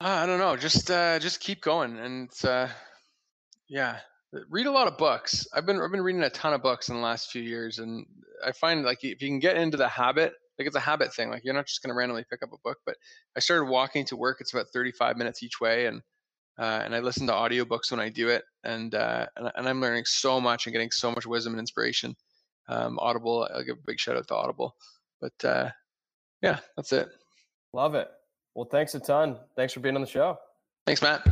Uh, 0.00 0.08
I 0.08 0.26
don't 0.26 0.38
know. 0.38 0.56
Just 0.56 0.90
uh, 0.90 1.18
just 1.18 1.40
keep 1.40 1.60
going, 1.60 1.98
and 1.98 2.30
uh, 2.44 2.68
yeah, 3.68 3.98
read 4.48 4.66
a 4.66 4.70
lot 4.70 4.88
of 4.88 4.96
books. 4.96 5.46
I've 5.52 5.66
been 5.66 5.80
I've 5.80 5.90
been 5.90 6.02
reading 6.02 6.22
a 6.22 6.30
ton 6.30 6.54
of 6.54 6.62
books 6.62 6.88
in 6.88 6.94
the 6.94 7.00
last 7.00 7.30
few 7.30 7.42
years, 7.42 7.78
and 7.78 8.06
I 8.44 8.52
find 8.52 8.84
like 8.84 9.04
if 9.04 9.22
you 9.22 9.28
can 9.28 9.38
get 9.38 9.56
into 9.56 9.76
the 9.76 9.88
habit, 9.88 10.32
like 10.58 10.66
it's 10.66 10.76
a 10.76 10.80
habit 10.80 11.14
thing. 11.14 11.30
Like 11.30 11.44
you're 11.44 11.54
not 11.54 11.66
just 11.66 11.82
going 11.82 11.90
to 11.90 11.94
randomly 11.94 12.24
pick 12.28 12.42
up 12.42 12.52
a 12.52 12.58
book. 12.64 12.78
But 12.86 12.96
I 13.36 13.40
started 13.40 13.66
walking 13.66 14.04
to 14.06 14.16
work. 14.16 14.38
It's 14.40 14.52
about 14.52 14.66
35 14.72 15.16
minutes 15.16 15.42
each 15.42 15.60
way, 15.60 15.86
and 15.86 16.02
uh, 16.58 16.82
and 16.84 16.94
I 16.94 17.00
listen 17.00 17.26
to 17.26 17.32
audiobooks 17.32 17.90
when 17.90 18.00
I 18.00 18.08
do 18.08 18.28
it, 18.28 18.44
and, 18.62 18.94
uh, 18.94 19.26
and, 19.36 19.50
and 19.56 19.68
I'm 19.68 19.80
learning 19.80 20.04
so 20.06 20.40
much 20.40 20.66
and 20.66 20.72
getting 20.72 20.90
so 20.90 21.10
much 21.10 21.26
wisdom 21.26 21.54
and 21.54 21.60
inspiration. 21.60 22.14
Um, 22.68 22.98
Audible, 23.00 23.48
I'll 23.52 23.64
give 23.64 23.76
a 23.76 23.86
big 23.86 23.98
shout 23.98 24.16
out 24.16 24.28
to 24.28 24.36
Audible. 24.36 24.76
But 25.20 25.44
uh, 25.44 25.70
yeah, 26.42 26.60
that's 26.76 26.92
it. 26.92 27.08
Love 27.72 27.94
it. 27.94 28.08
Well, 28.54 28.68
thanks 28.70 28.94
a 28.94 29.00
ton. 29.00 29.38
Thanks 29.56 29.72
for 29.72 29.80
being 29.80 29.96
on 29.96 30.00
the 30.00 30.06
show. 30.06 30.38
Thanks, 30.86 31.02
Matt. 31.02 31.26